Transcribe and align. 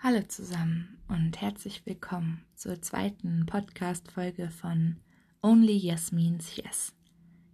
Hallo 0.00 0.22
zusammen 0.28 0.96
und 1.08 1.40
herzlich 1.40 1.84
willkommen 1.84 2.44
zur 2.54 2.80
zweiten 2.80 3.46
Podcast-Folge 3.46 4.48
von 4.48 4.94
Only 5.42 5.76
Yes 5.76 6.12
Means 6.12 6.54
Yes. 6.54 6.94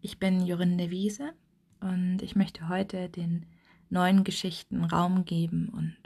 Ich 0.02 0.18
bin 0.18 0.44
Jorinde 0.44 0.90
Wiese 0.90 1.32
und 1.80 2.20
ich 2.20 2.36
möchte 2.36 2.68
heute 2.68 3.08
den 3.08 3.46
neuen 3.88 4.24
Geschichten 4.24 4.84
Raum 4.84 5.24
geben 5.24 5.70
und 5.70 5.96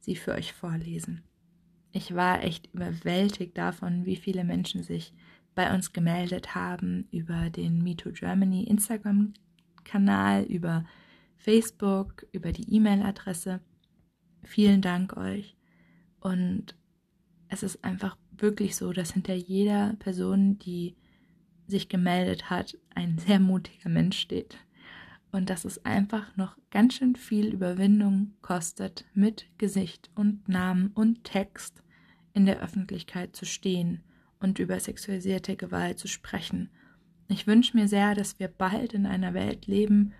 sie 0.00 0.16
für 0.16 0.32
euch 0.32 0.52
vorlesen. 0.52 1.22
Ich 1.92 2.14
war 2.14 2.44
echt 2.44 2.66
überwältigt 2.74 3.56
davon, 3.56 4.04
wie 4.04 4.16
viele 4.16 4.44
Menschen 4.44 4.82
sich 4.82 5.14
bei 5.54 5.74
uns 5.74 5.94
gemeldet 5.94 6.54
haben 6.54 7.08
über 7.10 7.48
den 7.48 7.82
MeToo 7.82 8.12
Germany 8.12 8.64
Instagram-Kanal, 8.64 10.42
über 10.42 10.84
Facebook, 11.38 12.26
über 12.32 12.52
die 12.52 12.70
E-Mail-Adresse. 12.70 13.60
Vielen 14.42 14.82
Dank 14.82 15.16
euch. 15.16 15.56
Und 16.20 16.76
es 17.48 17.62
ist 17.62 17.84
einfach 17.84 18.16
wirklich 18.30 18.76
so, 18.76 18.92
dass 18.92 19.12
hinter 19.12 19.34
jeder 19.34 19.94
Person, 19.98 20.58
die 20.58 20.96
sich 21.66 21.88
gemeldet 21.88 22.50
hat, 22.50 22.76
ein 22.94 23.18
sehr 23.18 23.40
mutiger 23.40 23.88
Mensch 23.88 24.18
steht. 24.18 24.58
Und 25.32 25.48
dass 25.48 25.64
es 25.64 25.84
einfach 25.84 26.36
noch 26.36 26.56
ganz 26.70 26.94
schön 26.94 27.14
viel 27.14 27.54
Überwindung 27.54 28.34
kostet, 28.42 29.04
mit 29.14 29.46
Gesicht 29.58 30.10
und 30.14 30.48
Namen 30.48 30.88
und 30.94 31.24
Text 31.24 31.82
in 32.32 32.46
der 32.46 32.60
Öffentlichkeit 32.60 33.36
zu 33.36 33.44
stehen 33.44 34.02
und 34.40 34.58
über 34.58 34.80
sexualisierte 34.80 35.56
Gewalt 35.56 35.98
zu 35.98 36.08
sprechen. 36.08 36.70
Ich 37.28 37.46
wünsche 37.46 37.76
mir 37.76 37.86
sehr, 37.86 38.14
dass 38.14 38.40
wir 38.40 38.48
bald 38.48 38.92
in 38.92 39.06
einer 39.06 39.34
Welt 39.34 39.66
leben, 39.66 40.12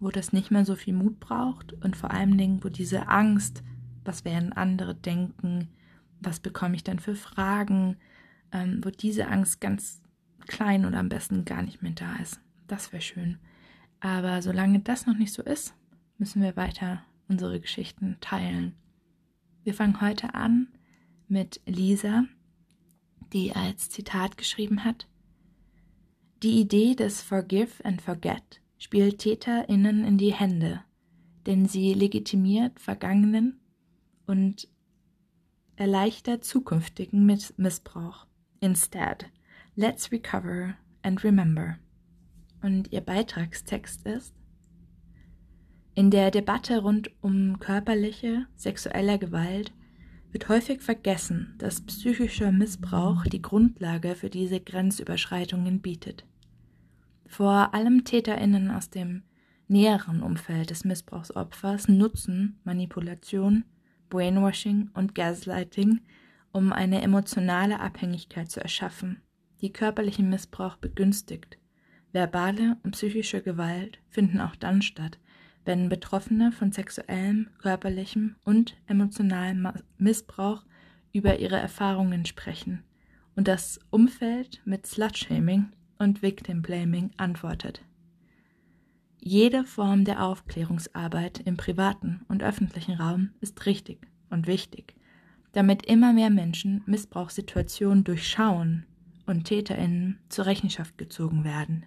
wo 0.00 0.10
das 0.10 0.32
nicht 0.32 0.50
mehr 0.50 0.66
so 0.66 0.74
viel 0.74 0.92
Mut 0.92 1.18
braucht 1.18 1.72
und 1.72 1.96
vor 1.96 2.10
allen 2.10 2.36
Dingen, 2.36 2.62
wo 2.62 2.68
diese 2.68 3.08
Angst, 3.08 3.62
was 4.04 4.24
werden 4.24 4.52
andere 4.52 4.94
denken, 4.94 5.68
was 6.20 6.40
bekomme 6.40 6.76
ich 6.76 6.84
dann 6.84 6.98
für 6.98 7.14
Fragen, 7.14 7.96
ähm, 8.52 8.80
wo 8.84 8.90
diese 8.90 9.28
Angst 9.28 9.60
ganz 9.60 10.02
klein 10.46 10.84
oder 10.84 10.98
am 10.98 11.08
besten 11.08 11.44
gar 11.44 11.62
nicht 11.62 11.82
mehr 11.82 11.92
da 11.92 12.16
ist. 12.16 12.40
Das 12.66 12.92
wäre 12.92 13.02
schön. 13.02 13.38
Aber 14.00 14.42
solange 14.42 14.80
das 14.80 15.06
noch 15.06 15.16
nicht 15.16 15.32
so 15.32 15.42
ist, 15.42 15.74
müssen 16.18 16.42
wir 16.42 16.56
weiter 16.56 17.02
unsere 17.28 17.60
Geschichten 17.60 18.16
teilen. 18.20 18.74
Wir 19.64 19.74
fangen 19.74 20.00
heute 20.00 20.34
an 20.34 20.68
mit 21.28 21.60
Lisa, 21.66 22.24
die 23.32 23.52
als 23.52 23.88
Zitat 23.88 24.36
geschrieben 24.36 24.84
hat, 24.84 25.08
Die 26.42 26.60
Idee 26.60 26.94
des 26.94 27.22
Forgive 27.22 27.84
and 27.84 28.02
Forget 28.02 28.60
spielt 28.76 29.20
TäterInnen 29.20 30.04
in 30.04 30.18
die 30.18 30.34
Hände, 30.34 30.82
denn 31.46 31.66
sie 31.66 31.94
legitimiert 31.94 32.80
vergangenen 32.80 33.61
und 34.32 34.66
erleichtert 35.76 36.42
zukünftigen 36.42 37.26
Miss 37.26 37.52
Missbrauch. 37.58 38.26
Instead, 38.60 39.26
let's 39.76 40.10
recover 40.10 40.74
and 41.02 41.22
remember. 41.22 41.76
Und 42.62 42.90
ihr 42.92 43.02
Beitragstext 43.02 44.06
ist 44.06 44.34
In 45.94 46.10
der 46.10 46.30
Debatte 46.30 46.78
rund 46.80 47.10
um 47.20 47.58
körperliche, 47.58 48.46
sexuelle 48.56 49.18
Gewalt 49.18 49.74
wird 50.30 50.48
häufig 50.48 50.80
vergessen, 50.80 51.54
dass 51.58 51.84
psychischer 51.84 52.52
Missbrauch 52.52 53.24
die 53.24 53.42
Grundlage 53.42 54.14
für 54.14 54.30
diese 54.30 54.60
Grenzüberschreitungen 54.60 55.82
bietet. 55.82 56.24
Vor 57.26 57.74
allem 57.74 58.04
Täterinnen 58.04 58.70
aus 58.70 58.88
dem 58.88 59.24
näheren 59.68 60.22
Umfeld 60.22 60.70
des 60.70 60.86
Missbrauchsopfers 60.86 61.88
nutzen 61.88 62.58
Manipulation, 62.64 63.64
Brainwashing 64.12 64.90
und 64.92 65.14
Gaslighting, 65.14 66.02
um 66.52 66.70
eine 66.70 67.00
emotionale 67.00 67.80
Abhängigkeit 67.80 68.50
zu 68.50 68.60
erschaffen, 68.60 69.22
die 69.62 69.72
körperlichen 69.72 70.28
Missbrauch 70.28 70.76
begünstigt. 70.76 71.56
Verbale 72.12 72.76
und 72.82 72.90
psychische 72.90 73.40
Gewalt 73.40 74.00
finden 74.10 74.42
auch 74.42 74.54
dann 74.54 74.82
statt, 74.82 75.18
wenn 75.64 75.88
Betroffene 75.88 76.52
von 76.52 76.72
sexuellem, 76.72 77.48
körperlichem 77.56 78.36
und 78.44 78.76
emotionalem 78.86 79.72
Missbrauch 79.96 80.66
über 81.14 81.38
ihre 81.38 81.56
Erfahrungen 81.56 82.26
sprechen 82.26 82.84
und 83.34 83.48
das 83.48 83.80
Umfeld 83.88 84.60
mit 84.66 84.86
Slutshaming 84.86 85.72
und 85.98 86.20
Victim 86.20 86.60
Blaming 86.60 87.12
antwortet. 87.16 87.80
Jede 89.24 89.62
Form 89.62 90.04
der 90.04 90.24
Aufklärungsarbeit 90.24 91.38
im 91.44 91.56
privaten 91.56 92.22
und 92.26 92.42
öffentlichen 92.42 92.94
Raum 92.94 93.30
ist 93.40 93.66
richtig 93.66 94.08
und 94.30 94.48
wichtig, 94.48 94.96
damit 95.52 95.86
immer 95.86 96.12
mehr 96.12 96.28
Menschen 96.28 96.82
Missbrauchssituationen 96.86 98.02
durchschauen 98.02 98.84
und 99.24 99.44
Täterinnen 99.44 100.18
zur 100.28 100.46
Rechenschaft 100.46 100.98
gezogen 100.98 101.44
werden. 101.44 101.86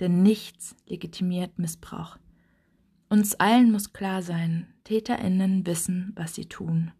Denn 0.00 0.24
nichts 0.24 0.74
legitimiert 0.88 1.60
Missbrauch. 1.60 2.18
Uns 3.08 3.36
allen 3.36 3.70
muss 3.70 3.92
klar 3.92 4.22
sein, 4.22 4.66
Täterinnen 4.82 5.64
wissen, 5.68 6.12
was 6.16 6.34
sie 6.34 6.46
tun. 6.46 6.90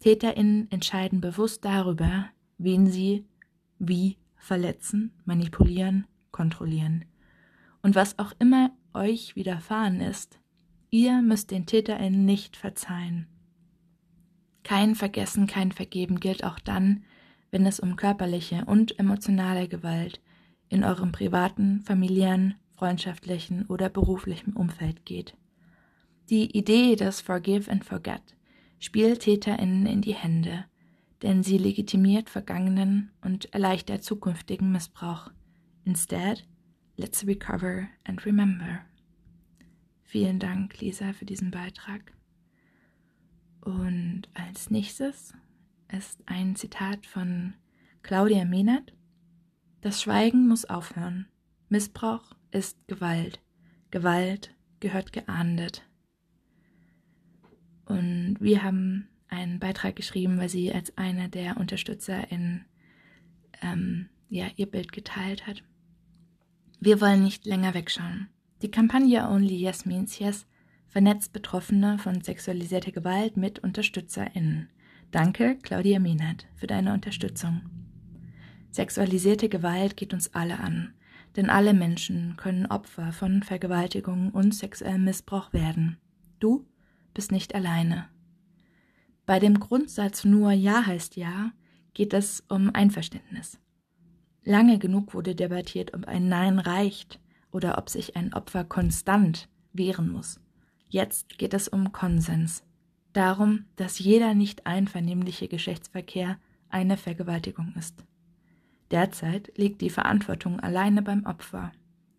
Täterinnen 0.00 0.70
entscheiden 0.70 1.22
bewusst 1.22 1.64
darüber, 1.64 2.26
wen 2.58 2.86
sie 2.86 3.24
wie 3.78 4.18
verletzen, 4.36 5.14
manipulieren, 5.24 6.06
kontrollieren. 6.30 7.06
Und 7.80 7.94
was 7.94 8.18
auch 8.18 8.32
immer 8.38 8.70
euch 8.94 9.36
widerfahren 9.36 10.00
ist, 10.00 10.38
ihr 10.90 11.22
müsst 11.22 11.50
den 11.50 11.66
TäterInnen 11.66 12.24
nicht 12.24 12.56
verzeihen. 12.56 13.26
Kein 14.62 14.94
Vergessen, 14.94 15.46
kein 15.46 15.72
Vergeben 15.72 16.20
gilt 16.20 16.44
auch 16.44 16.58
dann, 16.58 17.04
wenn 17.50 17.66
es 17.66 17.80
um 17.80 17.96
körperliche 17.96 18.64
und 18.66 18.98
emotionale 18.98 19.68
Gewalt 19.68 20.20
in 20.68 20.84
eurem 20.84 21.12
privaten, 21.12 21.82
familiären, 21.82 22.54
freundschaftlichen 22.70 23.66
oder 23.66 23.88
beruflichen 23.88 24.54
Umfeld 24.54 25.04
geht. 25.04 25.36
Die 26.30 26.56
Idee 26.56 26.96
des 26.96 27.20
Forgive 27.20 27.70
and 27.70 27.84
Forget 27.84 28.36
spielt 28.78 29.20
TäterInnen 29.20 29.86
in 29.86 30.00
die 30.00 30.14
Hände 30.14 30.64
denn 31.22 31.42
sie 31.42 31.58
legitimiert 31.58 32.28
vergangenen 32.28 33.10
und 33.22 33.52
erleichtert 33.54 34.02
zukünftigen 34.02 34.72
Missbrauch. 34.72 35.30
Instead, 35.84 36.46
let's 36.96 37.26
recover 37.26 37.88
and 38.04 38.24
remember. 38.24 38.84
Vielen 40.02 40.38
Dank, 40.38 40.80
Lisa, 40.80 41.12
für 41.12 41.24
diesen 41.24 41.50
Beitrag. 41.50 42.12
Und 43.60 44.24
als 44.34 44.70
nächstes 44.70 45.34
ist 45.88 46.20
ein 46.26 46.56
Zitat 46.56 47.06
von 47.06 47.54
Claudia 48.02 48.44
Mehnert. 48.44 48.92
Das 49.80 50.02
Schweigen 50.02 50.48
muss 50.48 50.64
aufhören. 50.64 51.28
Missbrauch 51.68 52.34
ist 52.50 52.76
Gewalt. 52.88 53.40
Gewalt 53.90 54.54
gehört 54.80 55.12
geahndet. 55.12 55.82
Und 57.86 58.36
wir 58.40 58.62
haben 58.62 59.08
einen 59.28 59.58
Beitrag 59.58 59.96
geschrieben, 59.96 60.38
weil 60.38 60.48
sie 60.48 60.72
als 60.72 60.96
eine 60.98 61.28
der 61.28 61.56
Unterstützer 61.56 62.30
in 62.30 62.64
ähm, 63.62 64.08
ja, 64.28 64.46
ihr 64.56 64.66
Bild 64.66 64.92
geteilt 64.92 65.46
hat. 65.46 65.62
Wir 66.84 67.00
wollen 67.00 67.22
nicht 67.22 67.46
länger 67.46 67.74
wegschauen. 67.74 68.28
Die 68.60 68.70
Kampagne 68.72 69.28
Only 69.28 69.54
Yes 69.54 69.86
Means 69.86 70.18
Yes 70.18 70.48
vernetzt 70.88 71.32
Betroffene 71.32 71.96
von 71.96 72.22
sexualisierter 72.22 72.90
Gewalt 72.90 73.36
mit 73.36 73.60
UnterstützerInnen. 73.60 74.68
Danke, 75.12 75.58
Claudia 75.62 76.00
Mienert, 76.00 76.48
für 76.56 76.66
deine 76.66 76.92
Unterstützung. 76.92 77.60
Sexualisierte 78.72 79.48
Gewalt 79.48 79.96
geht 79.96 80.12
uns 80.12 80.34
alle 80.34 80.58
an, 80.58 80.92
denn 81.36 81.50
alle 81.50 81.72
Menschen 81.72 82.34
können 82.36 82.66
Opfer 82.66 83.12
von 83.12 83.44
Vergewaltigung 83.44 84.30
und 84.30 84.52
sexuellem 84.52 85.04
Missbrauch 85.04 85.52
werden. 85.52 85.98
Du 86.40 86.66
bist 87.14 87.30
nicht 87.30 87.54
alleine. 87.54 88.08
Bei 89.24 89.38
dem 89.38 89.60
Grundsatz 89.60 90.24
nur 90.24 90.50
Ja 90.50 90.84
heißt 90.84 91.14
Ja 91.14 91.52
geht 91.94 92.12
es 92.12 92.42
um 92.48 92.74
Einverständnis. 92.74 93.61
Lange 94.44 94.78
genug 94.78 95.14
wurde 95.14 95.34
debattiert, 95.34 95.94
ob 95.94 96.06
ein 96.06 96.28
Nein 96.28 96.58
reicht 96.58 97.20
oder 97.50 97.78
ob 97.78 97.88
sich 97.88 98.16
ein 98.16 98.32
Opfer 98.32 98.64
konstant 98.64 99.48
wehren 99.72 100.10
muss. 100.10 100.40
Jetzt 100.88 101.38
geht 101.38 101.54
es 101.54 101.68
um 101.68 101.92
Konsens. 101.92 102.64
Darum, 103.12 103.66
dass 103.76 103.98
jeder 103.98 104.34
nicht 104.34 104.66
einvernehmliche 104.66 105.48
Geschlechtsverkehr 105.48 106.38
eine 106.68 106.96
Vergewaltigung 106.96 107.74
ist. 107.78 108.04
Derzeit 108.90 109.52
liegt 109.56 109.80
die 109.80 109.90
Verantwortung 109.90 110.60
alleine 110.60 111.02
beim 111.02 111.24
Opfer. 111.24 111.72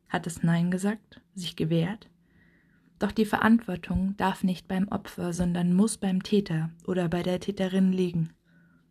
Hat 0.08 0.28
es 0.28 0.44
Nein 0.44 0.72
gesagt, 0.72 1.22
sich 1.36 1.56
gewehrt? 1.56 2.10
Doch 3.00 3.12
die 3.12 3.26
Verantwortung 3.26 4.16
darf 4.18 4.44
nicht 4.44 4.68
beim 4.68 4.88
Opfer, 4.88 5.34
sondern 5.34 5.74
muss 5.74 5.98
beim 5.98 6.24
Täter 6.24 6.70
oder 6.86 7.10
bei 7.10 7.22
der 7.22 7.40
Täterin 7.40 7.92
liegen. 7.92 8.30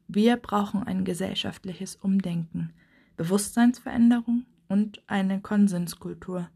Wir 0.06 0.36
brauchen 0.36 0.82
ein 0.82 1.04
gesellschaftliches 1.04 1.96
Umdenken, 1.96 2.72
Bewusstseinsveränderung 3.16 4.46
und 4.68 5.02
eine 5.06 5.40
Konsenskultur. 5.40 6.48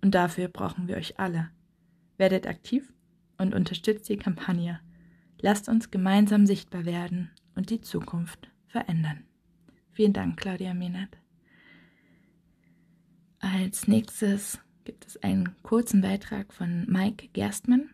Und 0.00 0.14
dafür 0.14 0.48
brauchen 0.48 0.88
wir 0.88 0.96
euch 0.96 1.18
alle. 1.18 1.50
Werdet 2.16 2.46
aktiv 2.46 2.92
und 3.38 3.54
unterstützt 3.54 4.08
die 4.08 4.16
Kampagne. 4.16 4.80
Lasst 5.40 5.68
uns 5.68 5.90
gemeinsam 5.90 6.46
sichtbar 6.46 6.84
werden 6.84 7.30
und 7.54 7.70
die 7.70 7.80
Zukunft 7.80 8.50
verändern. 8.66 9.24
Vielen 9.92 10.12
Dank, 10.12 10.38
Claudia 10.38 10.74
Mehnert. 10.74 11.18
Als 13.38 13.88
nächstes 13.88 14.60
gibt 14.84 15.06
es 15.06 15.22
einen 15.22 15.56
kurzen 15.62 16.00
Beitrag 16.00 16.52
von 16.52 16.86
Mike 16.88 17.28
Gerstmann 17.32 17.90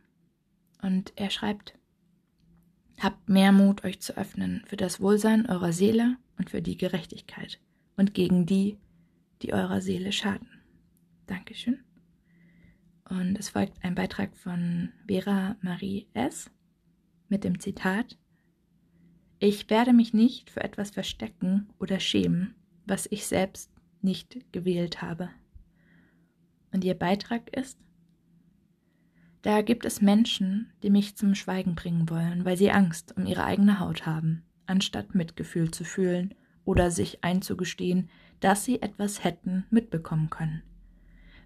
und 0.83 1.13
er 1.17 1.31
schreibt, 1.31 1.75
Habt 3.01 3.29
mehr 3.29 3.53
Mut, 3.53 3.85
euch 3.85 4.01
zu 4.01 4.17
öffnen 4.17 4.65
für 4.67 4.77
das 4.77 5.01
Wohlsein 5.01 5.47
eurer 5.49 5.73
Seele 5.73 6.17
und 6.37 6.51
für 6.51 6.61
die 6.61 6.77
Gerechtigkeit 6.77 7.61
und 7.99 8.15
gegen 8.15 8.47
die, 8.47 8.79
die 9.43 9.53
eurer 9.53 9.83
Seele 9.83 10.13
schaden. 10.13 10.49
Dankeschön. 11.27 11.81
Und 13.05 13.39
es 13.39 13.51
folgt 13.51 13.83
ein 13.83 13.95
Beitrag 13.95 14.37
von 14.37 14.93
Vera 15.07 15.57
Marie 15.61 16.07
S. 16.15 16.51
mit 17.29 17.45
dem 17.45 17.59
Zitat 17.59 18.17
Ich 19.41 19.69
werde 19.69 19.93
mich 19.93 20.15
nicht 20.15 20.51
für 20.51 20.63
etwas 20.63 20.91
verstecken 20.91 21.69
oder 21.79 22.01
schämen, 22.01 22.55
was 22.87 23.09
ich 23.11 23.27
selbst 23.27 23.71
nicht 24.01 24.53
gewählt 24.53 25.03
habe. 25.03 25.31
Und 26.73 26.85
ihr 26.85 26.95
Beitrag 26.95 27.55
ist 27.57 27.79
Da 29.43 29.63
gibt 29.63 29.85
es 29.85 30.01
Menschen, 30.01 30.73
die 30.83 30.91
mich 30.91 31.17
zum 31.17 31.35
Schweigen 31.35 31.75
bringen 31.75 32.09
wollen, 32.09 32.45
weil 32.45 32.57
sie 32.57 32.71
Angst 32.71 33.17
um 33.17 33.27
ihre 33.27 33.45
eigene 33.45 33.81
Haut 33.81 34.07
haben, 34.07 34.45
anstatt 34.67 35.17
Mitgefühl 35.17 35.73
zu 35.73 35.83
fühlen 35.83 36.35
oder 36.69 36.91
sich 36.91 37.25
einzugestehen, 37.25 38.11
dass 38.41 38.63
sie 38.63 38.83
etwas 38.83 39.25
hätten 39.25 39.65
mitbekommen 39.71 40.29
können. 40.29 40.63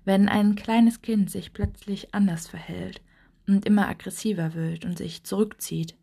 Wenn 0.04 0.28
ein 0.28 0.56
kleines 0.56 1.00
Kind 1.00 1.30
sich 1.30 1.52
plötzlich 1.52 2.12
anders 2.12 2.48
verhält 2.48 3.00
und 3.46 3.64
immer 3.64 3.86
aggressiver 3.88 4.54
wird 4.54 4.84
und 4.84 4.98
sich 4.98 5.22
zurückzieht, 5.22 5.96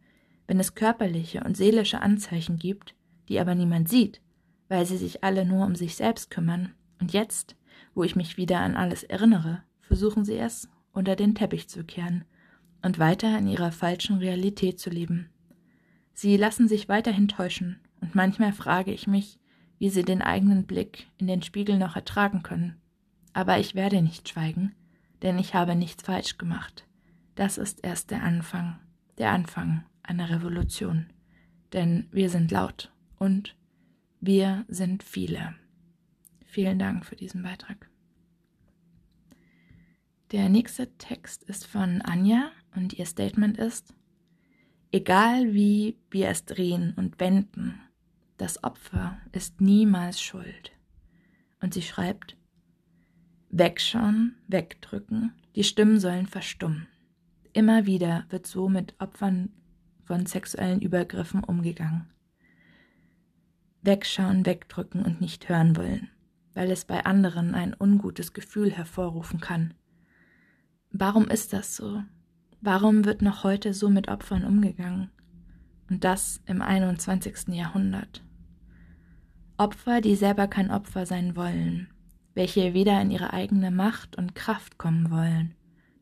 wenn 0.47 0.57
es 0.57 0.73
körperliche 0.73 1.43
und 1.43 1.57
seelische 1.57 2.01
Anzeichen 2.01 2.55
gibt, 2.55 2.95
die 3.27 3.41
aber 3.41 3.55
niemand 3.55 3.89
sieht, 3.89 4.21
weil 4.69 4.85
sie 4.85 4.95
sich 4.95 5.21
alle 5.21 5.43
nur 5.43 5.65
um 5.65 5.75
sich 5.75 5.97
selbst 5.97 6.31
kümmern, 6.31 6.73
und 7.01 7.11
jetzt, 7.11 7.57
wo 7.93 8.05
ich 8.05 8.15
mich 8.15 8.37
wieder 8.37 8.61
an 8.61 8.77
alles 8.77 9.03
erinnere, 9.03 9.63
versuchen 9.81 10.23
sie 10.23 10.37
es 10.37 10.69
unter 10.93 11.17
den 11.17 11.35
Teppich 11.35 11.67
zu 11.67 11.83
kehren 11.83 12.23
und 12.81 12.99
weiter 12.99 13.37
in 13.37 13.47
ihrer 13.47 13.73
falschen 13.73 14.19
Realität 14.19 14.79
zu 14.79 14.89
leben. 14.89 15.29
Sie 16.13 16.37
lassen 16.37 16.69
sich 16.69 16.87
weiterhin 16.87 17.27
täuschen, 17.27 17.81
und 18.01 18.15
manchmal 18.15 18.53
frage 18.53 18.91
ich 18.91 19.07
mich, 19.07 19.39
wie 19.77 19.89
sie 19.89 20.03
den 20.03 20.21
eigenen 20.21 20.65
Blick 20.65 21.07
in 21.17 21.27
den 21.27 21.41
Spiegel 21.41 21.77
noch 21.77 21.95
ertragen 21.95 22.43
können 22.43 22.79
aber 23.33 23.59
ich 23.59 23.75
werde 23.75 24.01
nicht 24.01 24.29
schweigen, 24.29 24.75
denn 25.21 25.37
ich 25.37 25.53
habe 25.53 25.75
nichts 25.75 26.03
falsch 26.03 26.37
gemacht. 26.37 26.85
Das 27.35 27.57
ist 27.57 27.83
erst 27.83 28.11
der 28.11 28.23
Anfang, 28.23 28.79
der 29.17 29.31
Anfang 29.31 29.85
einer 30.03 30.29
Revolution. 30.29 31.07
Denn 31.73 32.07
wir 32.11 32.29
sind 32.29 32.51
laut 32.51 32.91
und 33.17 33.55
wir 34.19 34.65
sind 34.67 35.03
viele. 35.03 35.55
Vielen 36.45 36.79
Dank 36.79 37.05
für 37.05 37.15
diesen 37.15 37.43
Beitrag. 37.43 37.89
Der 40.31 40.49
nächste 40.49 40.91
Text 40.97 41.43
ist 41.43 41.65
von 41.65 42.01
Anja 42.01 42.51
und 42.75 42.93
ihr 42.93 43.05
Statement 43.05 43.57
ist, 43.57 43.93
egal 44.91 45.53
wie 45.53 45.97
wir 46.09 46.29
es 46.29 46.45
drehen 46.45 46.93
und 46.97 47.19
wenden, 47.19 47.79
das 48.39 48.63
Opfer 48.63 49.17
ist 49.33 49.59
niemals 49.59 50.21
schuld. 50.21 50.71
Und 51.61 51.73
sie 51.73 51.81
schreibt, 51.81 52.37
Wegschauen, 53.49 54.35
wegdrücken, 54.47 55.33
die 55.55 55.65
Stimmen 55.65 55.99
sollen 55.99 56.25
verstummen. 56.25 56.87
Immer 57.51 57.85
wieder 57.85 58.25
wird 58.29 58.47
so 58.47 58.69
mit 58.69 58.95
Opfern 58.99 59.49
von 60.05 60.25
sexuellen 60.25 60.81
Übergriffen 60.81 61.43
umgegangen. 61.43 62.09
Wegschauen, 63.81 64.45
wegdrücken 64.45 65.03
und 65.03 65.19
nicht 65.19 65.49
hören 65.49 65.75
wollen, 65.75 66.09
weil 66.53 66.71
es 66.71 66.85
bei 66.85 67.05
anderen 67.05 67.55
ein 67.55 67.75
ungutes 67.77 68.31
Gefühl 68.31 68.71
hervorrufen 68.71 69.41
kann. 69.41 69.73
Warum 70.91 71.27
ist 71.27 71.51
das 71.51 71.75
so? 71.75 72.03
Warum 72.61 73.03
wird 73.03 73.21
noch 73.21 73.43
heute 73.43 73.73
so 73.73 73.89
mit 73.89 74.07
Opfern 74.07 74.45
umgegangen? 74.45 75.11
Und 75.89 76.05
das 76.05 76.41
im 76.45 76.61
21. 76.61 77.49
Jahrhundert. 77.49 78.23
Opfer, 79.59 79.99
die 79.99 80.15
selber 80.15 80.47
kein 80.47 80.71
Opfer 80.71 81.05
sein 81.05 81.35
wollen, 81.35 81.89
welche 82.33 82.73
wieder 82.73 83.01
in 83.01 83.11
ihre 83.11 83.33
eigene 83.33 83.71
Macht 83.71 84.15
und 84.17 84.33
Kraft 84.33 84.77
kommen 84.77 85.11
wollen, 85.11 85.53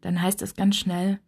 dann 0.02 0.22
heißt 0.22 0.44
es 0.44 0.56
ganz 0.56 0.76
schnell, 0.76 1.20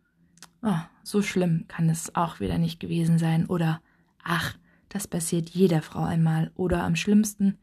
oh, 0.61 0.79
so 1.03 1.23
schlimm 1.23 1.65
kann 1.67 1.89
es 1.89 2.13
auch 2.15 2.39
wieder 2.39 2.59
nicht 2.59 2.79
gewesen 2.79 3.17
sein 3.17 3.47
oder 3.47 3.81
ach, 4.23 4.55
das 4.89 5.07
passiert 5.07 5.49
jeder 5.49 5.81
Frau 5.81 6.03
einmal 6.03 6.51
oder 6.55 6.83
am 6.83 6.95
schlimmsten, 6.95 7.57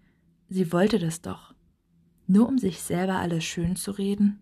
sie 0.49 0.73
wollte 0.73 0.99
das 0.99 1.23
doch. 1.23 1.55
Nur 2.27 2.49
um 2.49 2.59
sich 2.59 2.83
selber 2.83 3.19
alles 3.19 3.45
schön 3.45 3.77
zu 3.77 3.93
reden? 3.93 4.41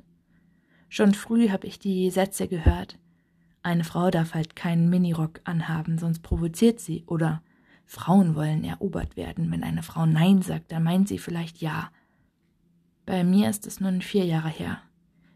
Schon 0.89 1.13
früh 1.13 1.51
habe 1.51 1.67
ich 1.67 1.79
die 1.79 2.11
Sätze 2.11 2.49
gehört. 2.49 2.99
Eine 3.63 3.85
Frau 3.85 4.11
darf 4.11 4.33
halt 4.33 4.57
keinen 4.57 4.89
Minirock 4.89 5.41
anhaben, 5.45 5.99
sonst 5.99 6.23
provoziert 6.23 6.81
sie. 6.81 7.05
Oder 7.07 7.43
Frauen 7.87 8.35
wollen 8.35 8.65
erobert 8.65 9.17
werden. 9.17 9.51
Wenn 9.51 9.63
eine 9.63 9.83
Frau 9.83 10.07
Nein 10.07 10.43
sagt, 10.43 10.73
dann 10.73 10.83
meint 10.83 11.09
sie 11.09 11.19
vielleicht 11.19 11.61
Ja. 11.61 11.91
Bei 13.07 13.23
mir 13.23 13.51
ist 13.51 13.67
es 13.67 13.81
nun 13.81 14.01
vier 14.01 14.25
Jahre 14.25 14.49
her. 14.49 14.81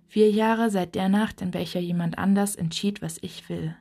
Vier 0.06 0.30
Jahre 0.30 0.70
seit 0.70 0.94
der 0.94 1.10
Nacht, 1.10 1.42
in 1.42 1.52
welcher 1.52 1.80
jemand 1.80 2.16
anders 2.16 2.56
entschied, 2.56 3.02
was 3.02 3.18
ich 3.20 3.48
will. 3.50 3.76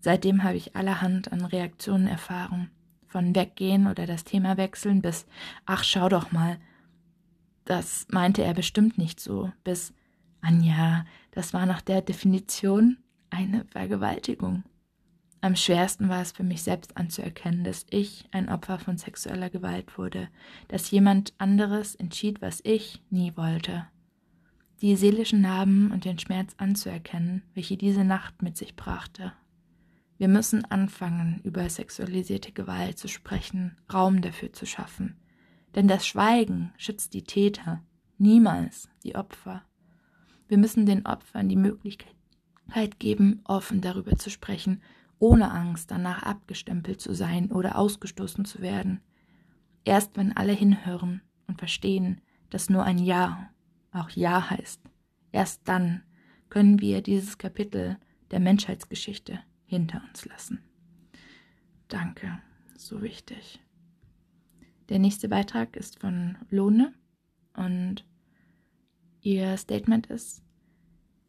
Seitdem 0.00 0.42
habe 0.42 0.56
ich 0.56 0.76
allerhand 0.76 1.32
an 1.32 1.44
Reaktionen 1.44 2.06
erfahren. 2.06 2.70
Von 3.06 3.34
Weggehen 3.34 3.86
oder 3.86 4.06
das 4.06 4.24
Thema 4.24 4.56
wechseln 4.56 5.00
bis 5.00 5.26
Ach, 5.64 5.84
schau 5.84 6.08
doch 6.08 6.32
mal. 6.32 6.58
Das 7.64 8.06
meinte 8.10 8.42
er 8.42 8.52
bestimmt 8.52 8.98
nicht 8.98 9.20
so. 9.20 9.52
Bis 9.64 9.94
Anja, 10.40 11.06
das 11.30 11.54
war 11.54 11.66
nach 11.66 11.80
der 11.80 12.02
Definition 12.02 12.98
eine 13.30 13.64
Vergewaltigung. 13.66 14.64
Am 15.44 15.56
schwersten 15.56 16.08
war 16.08 16.22
es 16.22 16.30
für 16.30 16.44
mich 16.44 16.62
selbst 16.62 16.96
anzuerkennen, 16.96 17.64
dass 17.64 17.84
ich 17.90 18.26
ein 18.30 18.48
Opfer 18.48 18.78
von 18.78 18.96
sexueller 18.96 19.50
Gewalt 19.50 19.98
wurde, 19.98 20.28
dass 20.68 20.92
jemand 20.92 21.34
anderes 21.36 21.96
entschied, 21.96 22.40
was 22.40 22.60
ich 22.62 23.02
nie 23.10 23.36
wollte. 23.36 23.88
Die 24.82 24.94
seelischen 24.94 25.40
Narben 25.40 25.90
und 25.90 26.04
den 26.04 26.20
Schmerz 26.20 26.54
anzuerkennen, 26.58 27.42
welche 27.54 27.76
diese 27.76 28.04
Nacht 28.04 28.40
mit 28.40 28.56
sich 28.56 28.76
brachte. 28.76 29.32
Wir 30.16 30.28
müssen 30.28 30.64
anfangen, 30.66 31.40
über 31.42 31.68
sexualisierte 31.68 32.52
Gewalt 32.52 32.96
zu 32.96 33.08
sprechen, 33.08 33.76
Raum 33.92 34.22
dafür 34.22 34.52
zu 34.52 34.64
schaffen. 34.64 35.16
Denn 35.74 35.88
das 35.88 36.06
Schweigen 36.06 36.72
schützt 36.76 37.14
die 37.14 37.24
Täter, 37.24 37.82
niemals 38.16 38.88
die 39.02 39.16
Opfer. 39.16 39.64
Wir 40.46 40.58
müssen 40.58 40.86
den 40.86 41.04
Opfern 41.04 41.48
die 41.48 41.56
Möglichkeit 41.56 42.14
geben, 43.00 43.40
offen 43.42 43.80
darüber 43.80 44.16
zu 44.16 44.30
sprechen 44.30 44.80
ohne 45.22 45.52
Angst 45.52 45.92
danach 45.92 46.24
abgestempelt 46.24 47.00
zu 47.00 47.14
sein 47.14 47.52
oder 47.52 47.78
ausgestoßen 47.78 48.44
zu 48.44 48.60
werden. 48.60 49.00
Erst 49.84 50.16
wenn 50.16 50.36
alle 50.36 50.52
hinhören 50.52 51.22
und 51.46 51.60
verstehen, 51.60 52.20
dass 52.50 52.68
nur 52.68 52.82
ein 52.82 52.98
Ja 52.98 53.50
auch 53.92 54.10
Ja 54.10 54.50
heißt, 54.50 54.82
erst 55.30 55.68
dann 55.68 56.02
können 56.48 56.80
wir 56.80 57.02
dieses 57.02 57.38
Kapitel 57.38 57.98
der 58.32 58.40
Menschheitsgeschichte 58.40 59.38
hinter 59.64 60.02
uns 60.08 60.24
lassen. 60.24 60.60
Danke, 61.86 62.40
so 62.76 63.00
wichtig. 63.00 63.60
Der 64.88 64.98
nächste 64.98 65.28
Beitrag 65.28 65.76
ist 65.76 66.00
von 66.00 66.36
Lohne 66.50 66.92
und 67.54 68.04
ihr 69.20 69.56
Statement 69.56 70.08
ist, 70.08 70.42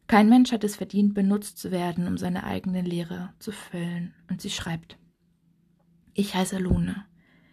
kein 0.08 0.30
Mensch 0.30 0.52
hat 0.52 0.64
es 0.64 0.76
verdient, 0.76 1.14
benutzt 1.14 1.58
zu 1.58 1.72
werden, 1.72 2.08
um 2.08 2.18
seine 2.18 2.44
eigene 2.44 2.82
Lehre 2.82 3.34
zu 3.40 3.52
füllen. 3.52 4.14
Und 4.30 4.42
sie 4.42 4.50
schreibt, 4.50 4.98
ich 6.14 6.36
heiße 6.36 6.60
Lune, 6.60 7.06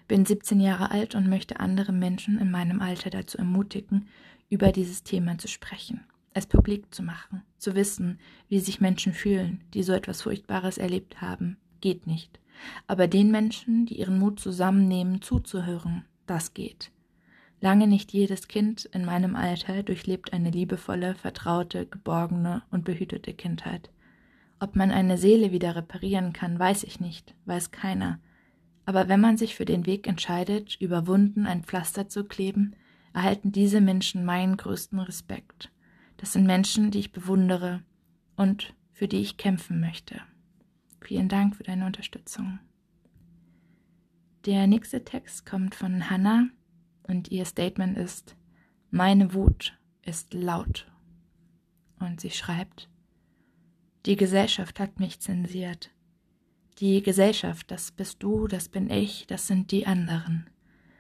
bin 0.09 0.27
17 0.27 0.61
Jahre 0.61 0.91
alt 0.91 1.15
und 1.15 1.29
möchte 1.29 1.61
andere 1.61 1.93
Menschen 1.93 2.39
in 2.39 2.51
meinem 2.51 2.81
Alter 2.81 3.11
dazu 3.11 3.39
ermutigen, 3.39 4.09
über 4.49 4.73
dieses 4.73 5.05
Thema 5.05 5.39
zu 5.39 5.49
sprechen, 5.49 6.05
es 6.35 6.47
publik 6.47 6.93
zu 6.93 7.03
machen, 7.03 7.43
zu 7.59 7.75
wissen, 7.75 8.19
wie 8.49 8.59
sich 8.59 8.81
Menschen 8.81 9.13
fühlen, 9.13 9.63
die 9.73 9.85
so 9.85 9.93
etwas 9.93 10.23
Furchtbares 10.23 10.79
erlebt 10.79 11.21
haben, 11.21 11.57
geht 11.81 12.07
nicht. 12.07 12.41
Aber 12.87 13.07
den 13.07 13.31
Menschen, 13.31 13.87
die 13.87 14.01
ihren 14.01 14.19
Mut 14.19 14.41
zusammennehmen, 14.41 15.23
zuzuhören, 15.23 16.05
das 16.27 16.53
geht. 16.53 16.91
Lange 17.61 17.87
nicht 17.87 18.13
jedes 18.13 18.49
Kind 18.49 18.87
in 18.87 19.05
meinem 19.05 19.37
Alter 19.37 19.83
durchlebt 19.83 20.33
eine 20.33 20.51
liebevolle, 20.51 21.15
vertraute, 21.15 21.87
geborgene 21.87 22.63
und 22.71 22.85
behütete 22.85 23.35
Kindheit. 23.35 23.91
Ob 24.59 24.77
man 24.77 24.91
eine 24.91 25.19
Seele 25.19 25.53
wieder 25.53 25.77
reparieren 25.77 26.33
kann, 26.33 26.59
weiß 26.59 26.85
ich 26.85 27.01
nicht, 27.01 27.35
weiß 27.45 27.71
keiner. 27.71 28.19
Aber 28.87 29.09
wenn 29.09 29.21
man 29.21 29.37
sich 29.37 29.55
für 29.55 29.67
den 29.67 29.85
Weg 29.85 30.07
entscheidet, 30.07 30.77
über 30.81 31.07
Wunden 31.07 31.47
ein 31.47 31.63
Pflaster 31.63 32.09
zu 32.09 32.25
kleben, 32.25 32.77
erhalten 33.13 33.53
diese 33.53 33.81
Menschen 33.81 34.25
meinen 34.25 34.57
größten 34.57 34.99
Respekt. 34.99 35.71
Das 36.17 36.33
sind 36.33 36.47
Menschen, 36.47 36.91
die 36.91 37.01
ich 37.01 37.13
bewundere 37.13 37.83
und 38.37 38.75
für 38.93 39.09
die 39.09 39.21
ich 39.21 39.37
kämpfen 39.37 39.81
möchte. 39.81 40.21
Vielen 41.03 41.29
Dank 41.29 41.57
für 41.57 41.63
deine 41.63 41.87
Unterstützung. 41.87 42.59
Der 44.47 44.67
nächste 44.67 45.05
Text 45.05 45.45
kommt 45.45 45.75
von 45.75 46.09
Hannah 46.09 46.49
und 47.11 47.31
ihr 47.31 47.45
Statement 47.45 47.99
ist, 47.99 48.37
meine 48.91 49.35
Wut 49.35 49.77
ist 50.03 50.33
laut. 50.33 50.91
Und 51.99 52.21
sie 52.21 52.31
schreibt, 52.31 52.89
die 54.07 54.17
Gesellschaft 54.17 54.81
hat 54.81 55.01
mich 55.01 55.21
zensiert. 55.21 55.91
Die 56.79 57.03
Gesellschaft, 57.03 57.71
das 57.71 57.93
bist 57.93 58.23
du, 58.23 58.47
das 58.47 58.71
bin 58.71 58.89
ich, 58.89 59.27
das 59.27 59.47
sind 59.47 59.71
die 59.71 59.87
anderen. 59.87 60.49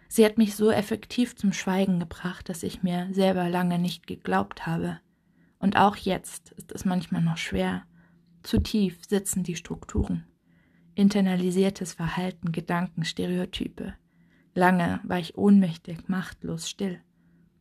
Sie 0.08 0.24
hat 0.24 0.36
mich 0.36 0.56
so 0.56 0.70
effektiv 0.70 1.36
zum 1.36 1.52
Schweigen 1.52 2.00
gebracht, 2.00 2.48
dass 2.48 2.64
ich 2.64 2.82
mir 2.82 3.08
selber 3.12 3.48
lange 3.48 3.78
nicht 3.78 4.06
geglaubt 4.06 4.66
habe. 4.66 5.00
Und 5.58 5.76
auch 5.76 5.96
jetzt 5.96 6.50
ist 6.52 6.72
es 6.72 6.84
manchmal 6.84 7.22
noch 7.22 7.38
schwer. 7.38 7.84
Zu 8.42 8.60
tief 8.60 8.98
sitzen 9.08 9.44
die 9.44 9.56
Strukturen. 9.56 10.26
Internalisiertes 10.94 11.94
Verhalten, 11.94 12.52
Gedanken, 12.52 13.04
Stereotype. 13.04 13.94
Lange 14.54 15.00
war 15.04 15.18
ich 15.18 15.38
ohnmächtig, 15.38 16.08
machtlos, 16.08 16.68
still. 16.68 17.00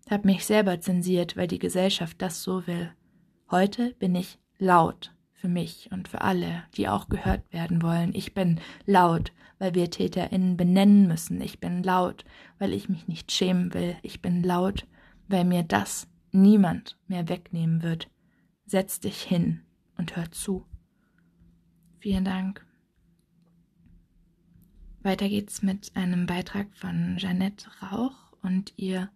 Hab 0.09 0.25
mich 0.25 0.45
selber 0.45 0.81
zensiert, 0.81 1.37
weil 1.37 1.47
die 1.47 1.59
Gesellschaft 1.59 2.21
das 2.21 2.41
so 2.41 2.65
will. 2.65 2.91
Heute 3.51 3.93
bin 3.99 4.15
ich 4.15 4.39
laut 4.57 5.13
für 5.33 5.47
mich 5.47 5.89
und 5.91 6.07
für 6.07 6.21
alle, 6.21 6.63
die 6.75 6.89
auch 6.89 7.07
gehört 7.09 7.51
werden 7.53 7.81
wollen. 7.81 8.13
Ich 8.13 8.33
bin 8.33 8.59
laut, 8.85 9.31
weil 9.59 9.75
wir 9.75 9.89
TäterInnen 9.89 10.57
benennen 10.57 11.07
müssen. 11.07 11.39
Ich 11.41 11.59
bin 11.59 11.83
laut, 11.83 12.25
weil 12.57 12.73
ich 12.73 12.89
mich 12.89 13.07
nicht 13.07 13.31
schämen 13.31 13.73
will. 13.73 13.95
Ich 14.01 14.21
bin 14.21 14.43
laut, 14.43 14.87
weil 15.27 15.45
mir 15.45 15.63
das 15.63 16.07
niemand 16.31 16.97
mehr 17.07 17.29
wegnehmen 17.29 17.83
wird. 17.83 18.09
Setz 18.65 18.99
dich 18.99 19.21
hin 19.21 19.61
und 19.97 20.15
hör 20.15 20.31
zu. 20.31 20.65
Vielen 21.99 22.25
Dank. 22.25 22.65
Weiter 25.01 25.29
geht's 25.29 25.61
mit 25.61 25.95
einem 25.95 26.25
Beitrag 26.25 26.67
von 26.75 27.15
Jeanette 27.17 27.67
Rauch 27.81 28.33
und 28.41 28.73
ihr 28.75 29.09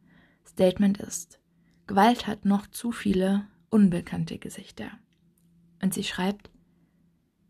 Statement 0.45 0.97
ist, 0.97 1.39
Gewalt 1.87 2.25
hat 2.25 2.45
noch 2.45 2.67
zu 2.67 2.91
viele 2.91 3.47
unbekannte 3.69 4.37
Gesichter. 4.37 4.91
Und 5.81 5.93
sie 5.93 6.03
schreibt, 6.03 6.49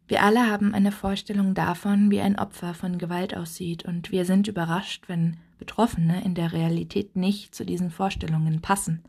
wir 0.08 0.24
alle 0.24 0.50
haben 0.50 0.74
eine 0.74 0.92
Vorstellung 0.92 1.54
davon, 1.54 2.10
wie 2.10 2.22
ein 2.22 2.38
Opfer 2.38 2.74
von 2.74 2.98
Gewalt 2.98 3.36
aussieht, 3.38 3.86
und 3.86 4.12
wir 4.12 4.26
sind 4.26 4.48
überrascht, 4.48 5.08
wenn 5.08 5.38
Betroffene 5.60 6.24
in 6.24 6.36
der 6.36 6.52
Realität 6.52 7.16
nicht 7.16 7.54
zu 7.56 7.66
diesen 7.66 7.92
Vorstellungen 7.92 8.62
passen. 8.62 9.04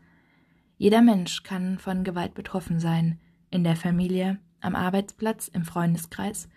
Jeder 0.77 1.01
Mensch 1.01 1.43
kann 1.43 1.79
von 1.79 2.03
Gewalt 2.03 2.33
betroffen 2.33 2.79
sein, 2.79 3.19
in 3.49 3.63
der 3.63 3.75
Familie, 3.75 4.39
am 4.61 4.75
Arbeitsplatz, 4.75 5.47
im 5.47 5.63
Freundeskreis, 5.63 6.49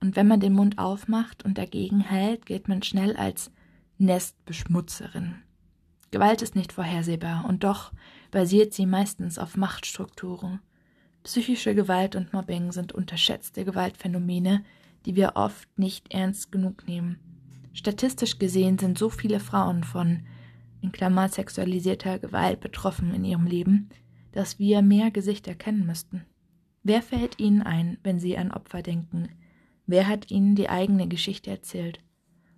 und 0.00 0.16
wenn 0.16 0.28
man 0.28 0.40
den 0.40 0.52
Mund 0.52 0.78
aufmacht 0.78 1.44
und 1.44 1.56
dagegen 1.56 2.00
hält, 2.00 2.46
gilt 2.46 2.68
man 2.68 2.82
schnell 2.82 3.16
als 3.16 3.50
Nestbeschmutzerin. 3.98 5.36
Gewalt 6.10 6.42
ist 6.42 6.56
nicht 6.56 6.72
vorhersehbar, 6.72 7.44
und 7.48 7.64
doch 7.64 7.92
basiert 8.30 8.74
sie 8.74 8.86
meistens 8.86 9.38
auf 9.38 9.56
Machtstrukturen. 9.56 10.60
Psychische 11.22 11.74
Gewalt 11.74 12.16
und 12.16 12.32
Mobbing 12.32 12.70
sind 12.70 12.92
unterschätzte 12.92 13.64
Gewaltphänomene, 13.64 14.62
die 15.06 15.16
wir 15.16 15.32
oft 15.36 15.78
nicht 15.78 16.12
ernst 16.12 16.52
genug 16.52 16.86
nehmen. 16.86 17.18
Statistisch 17.72 18.38
gesehen 18.38 18.78
sind 18.78 18.98
so 18.98 19.08
viele 19.08 19.40
Frauen 19.40 19.84
von 19.84 20.24
in 20.80 20.92
Klammer 20.92 21.28
sexualisierter 21.28 22.18
Gewalt 22.18 22.60
betroffen 22.60 23.14
in 23.14 23.24
ihrem 23.24 23.46
Leben, 23.46 23.88
dass 24.32 24.58
wir 24.58 24.82
mehr 24.82 25.10
Gesichter 25.10 25.54
kennen 25.54 25.86
müssten. 25.86 26.26
Wer 26.86 27.00
fällt 27.00 27.40
Ihnen 27.40 27.62
ein, 27.62 27.96
wenn 28.02 28.20
Sie 28.20 28.36
an 28.36 28.52
Opfer 28.52 28.82
denken? 28.82 29.30
Wer 29.86 30.06
hat 30.06 30.30
Ihnen 30.30 30.54
die 30.54 30.68
eigene 30.68 31.08
Geschichte 31.08 31.50
erzählt? 31.50 31.98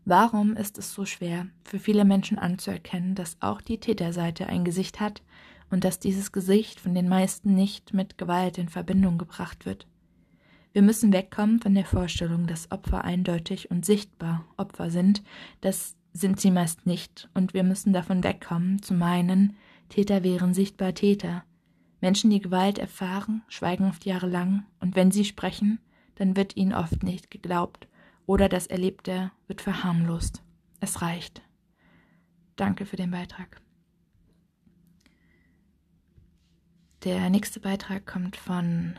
Warum 0.05 0.57
ist 0.57 0.79
es 0.79 0.93
so 0.93 1.05
schwer, 1.05 1.47
für 1.65 1.79
viele 1.79 2.05
Menschen 2.05 2.37
anzuerkennen, 2.37 3.15
dass 3.15 3.37
auch 3.41 3.61
die 3.61 3.79
Täterseite 3.79 4.49
ein 4.49 4.65
Gesicht 4.65 4.99
hat 4.99 5.23
und 5.71 5.85
dass 5.85 6.01
dieses 6.01 6.33
Gesicht 6.33 6.81
von 6.81 6.93
den 6.93 7.09
meisten 7.09 7.55
nicht 7.55 7.95
mit 7.95 8.19
Gewalt 8.19 8.59
in 8.59 8.69
Verbindung 8.69 9.17
gebracht 9.17 9.65
wird. 9.65 9.87
Wir 10.73 10.83
müssen 10.83 11.13
wegkommen 11.13 11.61
von 11.61 11.75
der 11.75 11.85
Vorstellung, 11.85 12.49
dass 12.49 12.71
Opfer 12.71 13.05
eindeutig 13.05 13.71
und 13.71 13.87
sichtbar 13.87 14.45
Opfer 14.57 14.91
sind. 14.91 15.23
Das 15.61 15.97
sind 16.13 16.41
sie 16.41 16.51
meist 16.51 16.85
nicht, 16.85 17.29
und 17.33 17.55
wir 17.55 17.63
müssen 17.63 17.93
davon 17.93 18.25
wegkommen, 18.25 18.83
zu 18.83 18.95
meinen, 18.95 19.57
Täter 19.89 20.25
wären 20.25 20.53
sichtbar 20.53 20.95
Täter. 20.95 21.45
Menschen, 22.01 22.31
die 22.31 22.41
Gewalt 22.41 22.79
erfahren, 22.79 23.43
schweigen 23.49 23.89
oft 23.89 24.05
jahrelang, 24.05 24.65
und 24.81 24.97
wenn 24.97 25.11
sie 25.11 25.25
sprechen, 25.25 25.79
dann 26.17 26.37
wird 26.37 26.57
ihnen 26.57 26.75
oft 26.75 27.03
nicht 27.03 27.31
geglaubt, 27.31 27.89
oder 28.27 28.49
das 28.49 28.67
Erlebte 28.67 29.31
wird 29.47 29.61
verharmlost. 29.61 30.43
Es 30.81 31.03
reicht. 31.03 31.43
Danke 32.57 32.87
für 32.87 32.97
den 32.97 33.11
Beitrag. 33.11 33.61
Der 37.05 37.31
nächste 37.31 37.61
Beitrag 37.61 38.07
kommt 38.07 38.37
von 38.37 38.99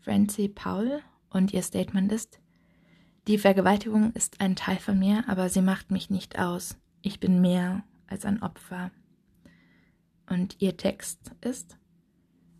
Francie 0.00 0.48
Paul 0.48 1.02
und 1.30 1.52
ihr 1.52 1.62
Statement 1.62 2.10
ist, 2.10 2.40
die 3.28 3.38
Vergewaltigung 3.38 4.12
ist 4.14 4.40
ein 4.40 4.56
Teil 4.56 4.78
von 4.78 4.98
mir, 4.98 5.24
aber 5.28 5.48
sie 5.48 5.62
macht 5.62 5.92
mich 5.92 6.10
nicht 6.10 6.40
aus. 6.40 6.76
Ich 7.02 7.20
bin 7.20 7.40
mehr 7.40 7.84
als 8.08 8.24
ein 8.24 8.42
Opfer. 8.42 8.90
Und 10.28 10.60
ihr 10.60 10.76
Text 10.76 11.32
ist, 11.40 11.76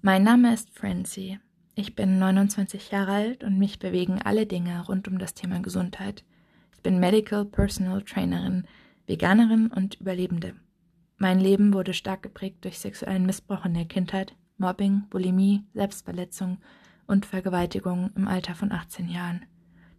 mein 0.05 0.25
Name 0.25 0.53
ist 0.53 0.69
Francie. 0.71 1.39
Ich 1.77 1.95
bin 1.95 2.19
29 2.19 2.91
Jahre 2.91 3.13
alt 3.13 3.45
und 3.45 3.57
mich 3.57 3.79
bewegen 3.79 4.21
alle 4.21 4.47
Dinge 4.47 4.85
rund 4.87 5.07
um 5.07 5.17
das 5.17 5.35
Thema 5.35 5.61
Gesundheit. 5.61 6.25
Ich 6.75 6.83
bin 6.83 6.99
Medical 6.99 7.45
Personal 7.45 8.03
Trainerin, 8.03 8.67
Veganerin 9.07 9.69
und 9.69 10.01
Überlebende. 10.01 10.55
Mein 11.19 11.39
Leben 11.39 11.73
wurde 11.73 11.95
stark 11.95 12.25
geprägt 12.25 12.65
durch 12.65 12.81
sexuellen 12.81 13.27
Missbrauch 13.27 13.65
in 13.65 13.75
der 13.75 13.85
Kindheit, 13.85 14.35
Mobbing, 14.59 15.05
Bulimie, 15.09 15.63
Selbstverletzung 15.73 16.59
und 17.07 17.25
Vergewaltigung 17.25 18.11
im 18.17 18.27
Alter 18.27 18.57
von 18.57 18.73
18 18.73 19.09
Jahren. 19.09 19.47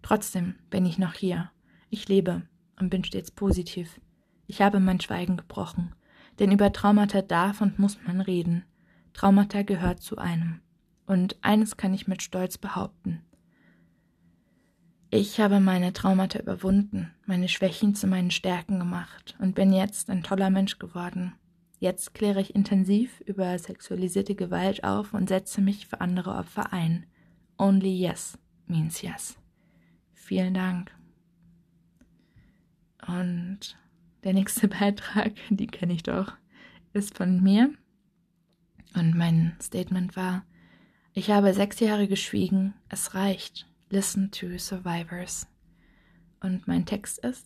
Trotzdem 0.02 0.56
bin 0.70 0.86
ich 0.86 1.00
noch 1.00 1.14
hier. 1.14 1.50
Ich 1.90 2.10
lebe 2.10 2.42
und 2.78 2.90
bin 2.90 3.06
stets 3.06 3.32
positiv. 3.32 4.02
Ich 4.48 4.62
habe 4.62 4.82
mein 4.82 5.00
Schweigen 5.00 5.38
gebrochen, 5.38 5.96
denn 6.40 6.52
über 6.52 6.74
Traumata 6.74 7.22
darf 7.22 7.62
und 7.62 7.80
muss 7.80 7.98
man 8.06 8.20
reden. 8.20 8.66
Traumata 9.14 9.62
gehört 9.62 10.02
zu 10.02 10.18
einem. 10.18 10.62
Und 11.06 11.38
eines 11.42 11.78
kann 11.78 11.94
ich 11.94 12.08
mit 12.08 12.22
Stolz 12.22 12.58
behaupten. 12.58 13.22
Ich 15.10 15.40
habe 15.40 15.60
meine 15.60 15.94
Traumata 15.94 16.40
überwunden, 16.40 17.14
meine 17.28 17.48
Schwächen 17.48 17.94
zu 17.94 18.08
meinen 18.08 18.32
Stärken 18.32 18.80
gemacht 18.80 19.36
und 19.40 19.54
bin 19.54 19.72
jetzt 19.72 20.10
ein 20.10 20.24
toller 20.24 20.50
Mensch 20.50 20.80
geworden. 20.80 21.34
Jetzt 21.78 22.14
kläre 22.14 22.42
ich 22.42 22.56
intensiv 22.56 23.20
über 23.22 23.60
sexualisierte 23.60 24.34
Gewalt 24.34 24.84
auf 24.84 25.14
und 25.14 25.30
setze 25.30 25.62
mich 25.62 25.86
für 25.86 26.02
andere 26.02 26.34
Opfer 26.34 26.74
ein. 26.74 27.06
Only 27.58 27.94
yes 27.94 28.40
means 28.66 29.02
yes. 29.02 29.38
Vielen 30.14 30.54
Dank. 30.54 30.92
Und 33.08 33.78
der 34.24 34.34
nächste 34.34 34.68
Beitrag, 34.80 35.34
die 35.50 35.68
kenne 35.68 35.94
ich 35.94 36.04
doch, 36.04 36.34
ist 36.94 37.16
von 37.18 37.44
mir. 37.44 37.74
Und 38.96 39.16
mein 39.16 39.56
Statement 39.62 40.16
war, 40.16 40.46
ich 41.14 41.32
habe 41.32 41.54
sechs 41.54 41.80
Jahre 41.80 42.08
geschwiegen, 42.08 42.74
es 42.90 43.14
reicht. 43.14 43.68
Listen 43.90 44.32
to 44.32 44.58
survivors. 44.58 45.48
Und 46.42 46.68
mein 46.68 46.86
Text 46.86 47.20
ist, 47.20 47.46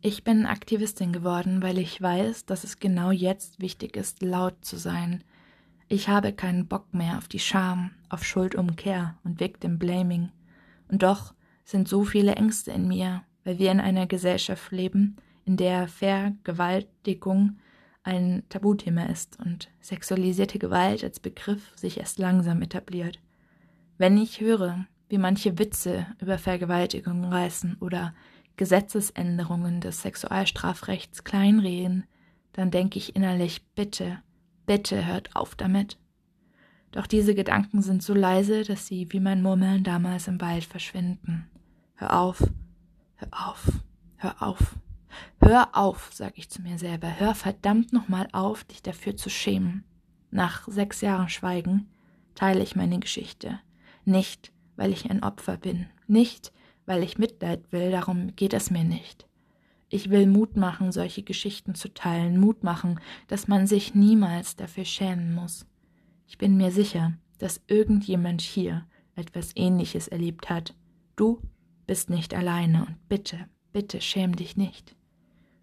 ich 0.00 0.22
bin 0.22 0.44
Aktivistin 0.44 1.14
geworden, 1.14 1.62
weil 1.62 1.78
ich 1.78 2.00
weiß, 2.00 2.44
dass 2.44 2.62
es 2.62 2.78
genau 2.78 3.10
jetzt 3.10 3.60
wichtig 3.60 3.96
ist, 3.96 4.22
laut 4.22 4.62
zu 4.62 4.76
sein. 4.76 5.24
Ich 5.88 6.08
habe 6.08 6.34
keinen 6.34 6.66
Bock 6.68 6.92
mehr 6.92 7.16
auf 7.16 7.28
die 7.28 7.38
Scham, 7.38 7.92
auf 8.10 8.22
Schuldumkehr 8.24 9.16
und 9.24 9.40
Victim 9.40 9.78
Blaming. 9.78 10.30
Und 10.88 11.02
doch 11.02 11.34
sind 11.64 11.88
so 11.88 12.04
viele 12.04 12.34
Ängste 12.34 12.70
in 12.72 12.86
mir, 12.86 13.22
weil 13.44 13.58
wir 13.58 13.72
in 13.72 13.80
einer 13.80 14.06
Gesellschaft 14.06 14.70
leben, 14.70 15.16
in 15.46 15.56
der 15.56 15.88
Vergewaltigung 15.88 17.56
ein 18.04 18.44
Tabuthema 18.50 19.04
ist 19.04 19.38
und 19.40 19.70
sexualisierte 19.80 20.58
Gewalt 20.58 21.02
als 21.02 21.18
Begriff 21.18 21.72
sich 21.76 21.98
erst 21.98 22.18
langsam 22.18 22.62
etabliert. 22.62 23.18
Wenn 23.98 24.16
ich 24.18 24.40
höre, 24.40 24.86
wie 25.08 25.18
manche 25.18 25.58
Witze 25.58 26.06
über 26.20 26.38
Vergewaltigung 26.38 27.24
reißen 27.24 27.78
oder 27.80 28.14
Gesetzesänderungen 28.56 29.80
des 29.80 30.02
Sexualstrafrechts 30.02 31.24
kleinreden, 31.24 32.04
dann 32.52 32.70
denke 32.70 32.98
ich 32.98 33.16
innerlich, 33.16 33.66
bitte, 33.74 34.20
bitte 34.66 35.06
hört 35.06 35.34
auf 35.34 35.56
damit. 35.56 35.98
Doch 36.92 37.08
diese 37.08 37.34
Gedanken 37.34 37.82
sind 37.82 38.02
so 38.02 38.14
leise, 38.14 38.62
dass 38.62 38.86
sie 38.86 39.10
wie 39.10 39.18
mein 39.18 39.42
Murmeln 39.42 39.82
damals 39.82 40.28
im 40.28 40.40
Wald 40.40 40.64
verschwinden. 40.64 41.48
Hör 41.96 42.20
auf, 42.20 42.44
hör 43.16 43.28
auf, 43.32 43.68
hör 44.16 44.42
auf. 44.42 44.76
Hör 45.40 45.68
auf, 45.72 46.10
sag 46.12 46.38
ich 46.38 46.50
zu 46.50 46.62
mir 46.62 46.78
selber, 46.78 47.18
hör 47.18 47.34
verdammt 47.34 47.92
nochmal 47.92 48.28
auf, 48.32 48.64
dich 48.64 48.82
dafür 48.82 49.16
zu 49.16 49.30
schämen. 49.30 49.84
Nach 50.30 50.66
sechs 50.68 51.00
Jahren 51.00 51.28
Schweigen 51.28 51.88
teile 52.34 52.62
ich 52.62 52.76
meine 52.76 52.98
Geschichte. 52.98 53.60
Nicht, 54.04 54.52
weil 54.76 54.92
ich 54.92 55.10
ein 55.10 55.22
Opfer 55.22 55.56
bin, 55.56 55.86
nicht, 56.06 56.52
weil 56.86 57.02
ich 57.02 57.18
Mitleid 57.18 57.72
will, 57.72 57.90
darum 57.90 58.34
geht 58.36 58.52
es 58.52 58.70
mir 58.70 58.84
nicht. 58.84 59.26
Ich 59.88 60.10
will 60.10 60.26
Mut 60.26 60.56
machen, 60.56 60.92
solche 60.92 61.22
Geschichten 61.22 61.74
zu 61.74 61.92
teilen, 61.92 62.40
Mut 62.40 62.64
machen, 62.64 62.98
dass 63.28 63.48
man 63.48 63.66
sich 63.66 63.94
niemals 63.94 64.56
dafür 64.56 64.84
schämen 64.84 65.34
muss. 65.34 65.66
Ich 66.26 66.38
bin 66.38 66.56
mir 66.56 66.72
sicher, 66.72 67.12
dass 67.38 67.62
irgendjemand 67.66 68.40
hier 68.40 68.86
etwas 69.14 69.52
Ähnliches 69.54 70.08
erlebt 70.08 70.50
hat. 70.50 70.74
Du 71.16 71.40
bist 71.86 72.10
nicht 72.10 72.34
alleine 72.34 72.86
und 72.86 73.08
bitte, 73.08 73.46
bitte 73.72 74.00
schäm 74.00 74.34
dich 74.34 74.56
nicht. 74.56 74.96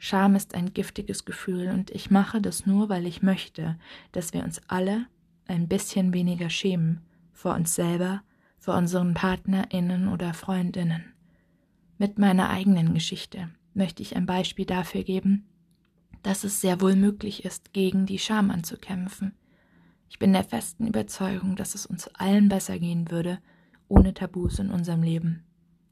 Scham 0.03 0.33
ist 0.33 0.55
ein 0.55 0.73
giftiges 0.73 1.25
Gefühl 1.25 1.67
und 1.67 1.91
ich 1.91 2.09
mache 2.09 2.41
das 2.41 2.65
nur, 2.65 2.89
weil 2.89 3.05
ich 3.05 3.21
möchte, 3.21 3.77
dass 4.13 4.33
wir 4.33 4.43
uns 4.43 4.59
alle 4.67 5.05
ein 5.45 5.67
bisschen 5.67 6.11
weniger 6.11 6.49
schämen 6.49 7.01
vor 7.33 7.53
uns 7.53 7.75
selber, 7.75 8.23
vor 8.57 8.75
unseren 8.77 9.13
Partnerinnen 9.13 10.07
oder 10.07 10.33
Freundinnen. 10.33 11.13
Mit 11.99 12.17
meiner 12.17 12.49
eigenen 12.49 12.95
Geschichte 12.95 13.51
möchte 13.75 14.01
ich 14.01 14.15
ein 14.15 14.25
Beispiel 14.25 14.65
dafür 14.65 15.03
geben, 15.03 15.45
dass 16.23 16.43
es 16.43 16.61
sehr 16.61 16.81
wohl 16.81 16.95
möglich 16.95 17.45
ist, 17.45 17.71
gegen 17.71 18.07
die 18.07 18.17
Scham 18.17 18.49
anzukämpfen. 18.49 19.35
Ich 20.09 20.17
bin 20.17 20.33
der 20.33 20.43
festen 20.43 20.87
Überzeugung, 20.87 21.55
dass 21.55 21.75
es 21.75 21.85
uns 21.85 22.07
allen 22.15 22.49
besser 22.49 22.79
gehen 22.79 23.11
würde, 23.11 23.37
ohne 23.87 24.15
Tabus 24.15 24.57
in 24.57 24.71
unserem 24.71 25.03
Leben. 25.03 25.43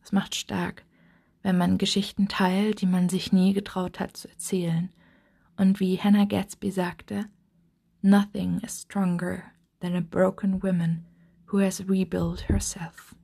Es 0.04 0.12
macht 0.12 0.34
stark, 0.34 0.84
wenn 1.42 1.58
man 1.58 1.78
Geschichten 1.78 2.28
teilt, 2.28 2.82
die 2.82 2.86
man 2.86 3.10
sich 3.10 3.32
nie 3.32 3.54
getraut 3.54 4.00
hat 4.00 4.18
zu 4.18 4.30
erzählen. 4.30 4.90
Und 5.58 5.80
wie 5.80 6.00
Hannah 6.00 6.26
Gatsby 6.26 6.72
sagte, 6.72 7.26
Nothing 8.02 8.60
is 8.60 8.82
stronger 8.82 9.44
than 9.82 9.96
a 9.96 10.02
broken 10.02 10.62
woman 10.64 11.06
who 11.48 11.60
has 11.60 11.88
rebuilt 11.88 12.48
herself. 12.48 13.16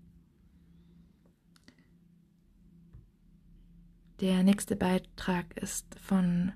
Der 4.22 4.43
nächste 4.43 4.75
Beitrag 4.75 5.57
ist 5.57 6.00
von 6.00 6.53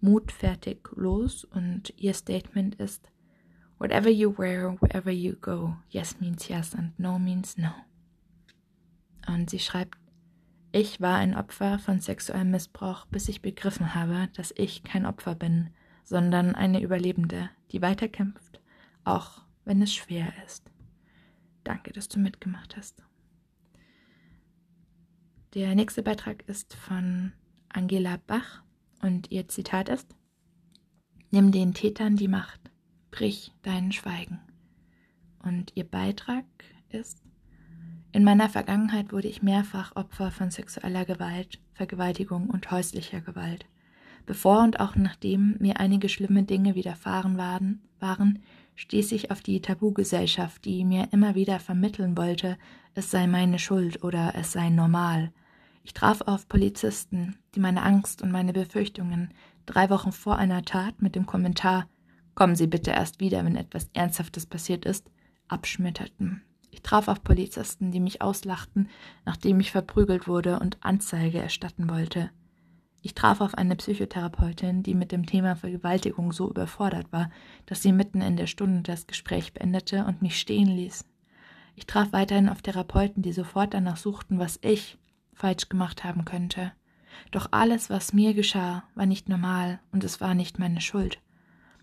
Mut 0.00 0.30
fertig 0.30 0.90
los 0.94 1.44
und 1.44 1.92
ihr 1.96 2.12
Statement 2.14 2.74
ist 2.76 3.10
Whatever 3.78 4.10
you 4.10 4.36
wear, 4.36 4.76
wherever 4.80 5.10
you 5.10 5.34
go, 5.40 5.76
yes 5.88 6.20
means 6.20 6.48
yes 6.48 6.74
and 6.74 6.98
no 6.98 7.18
means 7.18 7.56
no. 7.56 7.70
Und 9.26 9.50
sie 9.50 9.58
schreibt, 9.58 9.96
ich 10.72 11.00
war 11.00 11.16
ein 11.16 11.34
Opfer 11.34 11.78
von 11.78 12.00
sexuellem 12.00 12.50
Missbrauch, 12.50 13.06
bis 13.06 13.28
ich 13.28 13.42
begriffen 13.42 13.94
habe, 13.94 14.28
dass 14.34 14.52
ich 14.56 14.84
kein 14.84 15.06
Opfer 15.06 15.34
bin, 15.34 15.70
sondern 16.04 16.54
eine 16.54 16.82
Überlebende, 16.82 17.50
die 17.72 17.82
weiterkämpft, 17.82 18.60
auch 19.04 19.42
wenn 19.64 19.80
es 19.82 19.94
schwer 19.94 20.32
ist. 20.46 20.70
Danke, 21.64 21.92
dass 21.92 22.08
du 22.08 22.18
mitgemacht 22.18 22.76
hast. 22.76 23.02
Der 25.54 25.74
nächste 25.74 26.02
Beitrag 26.02 26.46
ist 26.46 26.74
von 26.74 27.32
Angela 27.70 28.18
Bach 28.26 28.62
und 29.00 29.30
ihr 29.30 29.48
Zitat 29.48 29.88
ist 29.88 30.14
Nimm 31.30 31.52
den 31.52 31.74
Tätern 31.74 32.16
die 32.16 32.28
Macht, 32.28 32.70
brich 33.10 33.52
dein 33.62 33.92
Schweigen. 33.92 34.40
Und 35.42 35.72
ihr 35.74 35.84
Beitrag 35.84 36.44
ist 36.88 37.22
In 38.12 38.24
meiner 38.24 38.48
Vergangenheit 38.48 39.12
wurde 39.12 39.28
ich 39.28 39.42
mehrfach 39.42 39.94
Opfer 39.94 40.30
von 40.30 40.50
sexueller 40.50 41.04
Gewalt, 41.04 41.60
Vergewaltigung 41.74 42.48
und 42.48 42.70
häuslicher 42.70 43.20
Gewalt. 43.20 43.66
Bevor 44.24 44.62
und 44.62 44.80
auch 44.80 44.96
nachdem 44.96 45.56
mir 45.58 45.78
einige 45.80 46.08
schlimme 46.08 46.42
Dinge 46.42 46.74
widerfahren 46.74 47.36
waren, 47.36 47.82
waren 48.00 48.40
stieß 48.76 49.12
ich 49.12 49.30
auf 49.30 49.40
die 49.40 49.60
Tabugesellschaft, 49.60 50.64
die 50.64 50.84
mir 50.84 51.08
immer 51.12 51.34
wieder 51.34 51.60
vermitteln 51.60 52.16
wollte, 52.16 52.56
es 52.94 53.10
sei 53.10 53.26
meine 53.26 53.58
Schuld 53.58 54.02
oder 54.04 54.34
es 54.36 54.52
sei 54.52 54.70
normal. 54.70 55.32
Ich 55.82 55.94
traf 55.94 56.20
auf 56.22 56.48
Polizisten, 56.48 57.36
die 57.54 57.60
meine 57.60 57.82
Angst 57.82 58.22
und 58.22 58.30
meine 58.30 58.52
Befürchtungen 58.52 59.32
drei 59.66 59.90
Wochen 59.90 60.12
vor 60.12 60.36
einer 60.36 60.62
Tat 60.62 61.02
mit 61.02 61.14
dem 61.14 61.26
Kommentar 61.26 61.86
Kommen 62.34 62.54
Sie 62.54 62.68
bitte 62.68 62.92
erst 62.92 63.18
wieder, 63.18 63.44
wenn 63.44 63.56
etwas 63.56 63.90
Ernsthaftes 63.94 64.46
passiert 64.46 64.84
ist, 64.84 65.10
abschmetterten. 65.48 66.42
Ich 66.78 66.82
traf 66.84 67.08
auf 67.08 67.24
Polizisten, 67.24 67.90
die 67.90 67.98
mich 67.98 68.22
auslachten, 68.22 68.88
nachdem 69.24 69.58
ich 69.58 69.72
verprügelt 69.72 70.28
wurde 70.28 70.60
und 70.60 70.78
Anzeige 70.80 71.38
erstatten 71.40 71.90
wollte. 71.90 72.30
Ich 73.02 73.16
traf 73.16 73.40
auf 73.40 73.56
eine 73.56 73.74
Psychotherapeutin, 73.74 74.84
die 74.84 74.94
mit 74.94 75.10
dem 75.10 75.26
Thema 75.26 75.56
Vergewaltigung 75.56 76.32
so 76.32 76.48
überfordert 76.48 77.10
war, 77.10 77.32
dass 77.66 77.82
sie 77.82 77.90
mitten 77.90 78.20
in 78.20 78.36
der 78.36 78.46
Stunde 78.46 78.82
das 78.82 79.08
Gespräch 79.08 79.52
beendete 79.52 80.04
und 80.04 80.22
mich 80.22 80.38
stehen 80.38 80.68
ließ. 80.68 81.04
Ich 81.74 81.86
traf 81.86 82.12
weiterhin 82.12 82.48
auf 82.48 82.62
Therapeuten, 82.62 83.24
die 83.24 83.32
sofort 83.32 83.74
danach 83.74 83.96
suchten, 83.96 84.38
was 84.38 84.60
ich 84.62 84.98
falsch 85.34 85.68
gemacht 85.68 86.04
haben 86.04 86.24
könnte. 86.24 86.70
Doch 87.32 87.48
alles, 87.50 87.90
was 87.90 88.12
mir 88.12 88.34
geschah, 88.34 88.84
war 88.94 89.06
nicht 89.06 89.28
normal 89.28 89.80
und 89.90 90.04
es 90.04 90.20
war 90.20 90.36
nicht 90.36 90.60
meine 90.60 90.80
Schuld. 90.80 91.18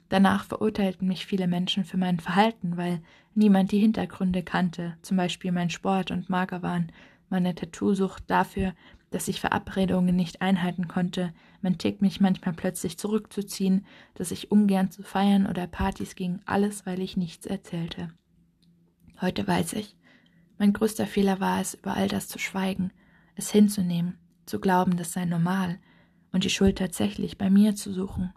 Danach 0.09 0.45
verurteilten 0.45 1.07
mich 1.07 1.25
viele 1.25 1.47
Menschen 1.47 1.83
für 1.83 1.97
mein 1.97 2.19
Verhalten, 2.19 2.77
weil 2.77 3.01
niemand 3.33 3.71
die 3.71 3.79
Hintergründe 3.79 4.43
kannte, 4.43 4.97
zum 5.01 5.17
Beispiel 5.17 5.51
mein 5.51 5.69
Sport 5.69 6.11
und 6.11 6.29
Magerwahn, 6.29 6.91
meine 7.29 7.55
Tattoosucht 7.55 8.23
dafür, 8.27 8.73
dass 9.09 9.27
ich 9.27 9.39
Verabredungen 9.39 10.15
nicht 10.15 10.41
einhalten 10.41 10.87
konnte, 10.87 11.33
mein 11.61 11.77
Tick, 11.77 12.01
mich 12.01 12.19
manchmal 12.19 12.53
plötzlich 12.53 12.97
zurückzuziehen, 12.97 13.85
dass 14.13 14.31
ich 14.31 14.51
ungern 14.51 14.91
zu 14.91 15.03
feiern 15.03 15.47
oder 15.47 15.67
Partys 15.67 16.15
ging, 16.15 16.41
alles, 16.45 16.85
weil 16.85 16.99
ich 16.99 17.17
nichts 17.17 17.45
erzählte. 17.45 18.11
Heute 19.21 19.47
weiß 19.47 19.73
ich, 19.73 19.95
mein 20.57 20.73
größter 20.73 21.07
Fehler 21.07 21.39
war 21.39 21.61
es, 21.61 21.73
über 21.73 21.95
all 21.95 22.07
das 22.07 22.27
zu 22.27 22.39
schweigen, 22.39 22.91
es 23.35 23.51
hinzunehmen, 23.51 24.17
zu 24.45 24.59
glauben, 24.59 24.97
das 24.97 25.13
sei 25.13 25.25
normal 25.25 25.79
und 26.31 26.43
die 26.43 26.49
Schuld 26.49 26.77
tatsächlich 26.77 27.37
bei 27.37 27.49
mir 27.49 27.75
zu 27.75 27.91
suchen. 27.91 28.33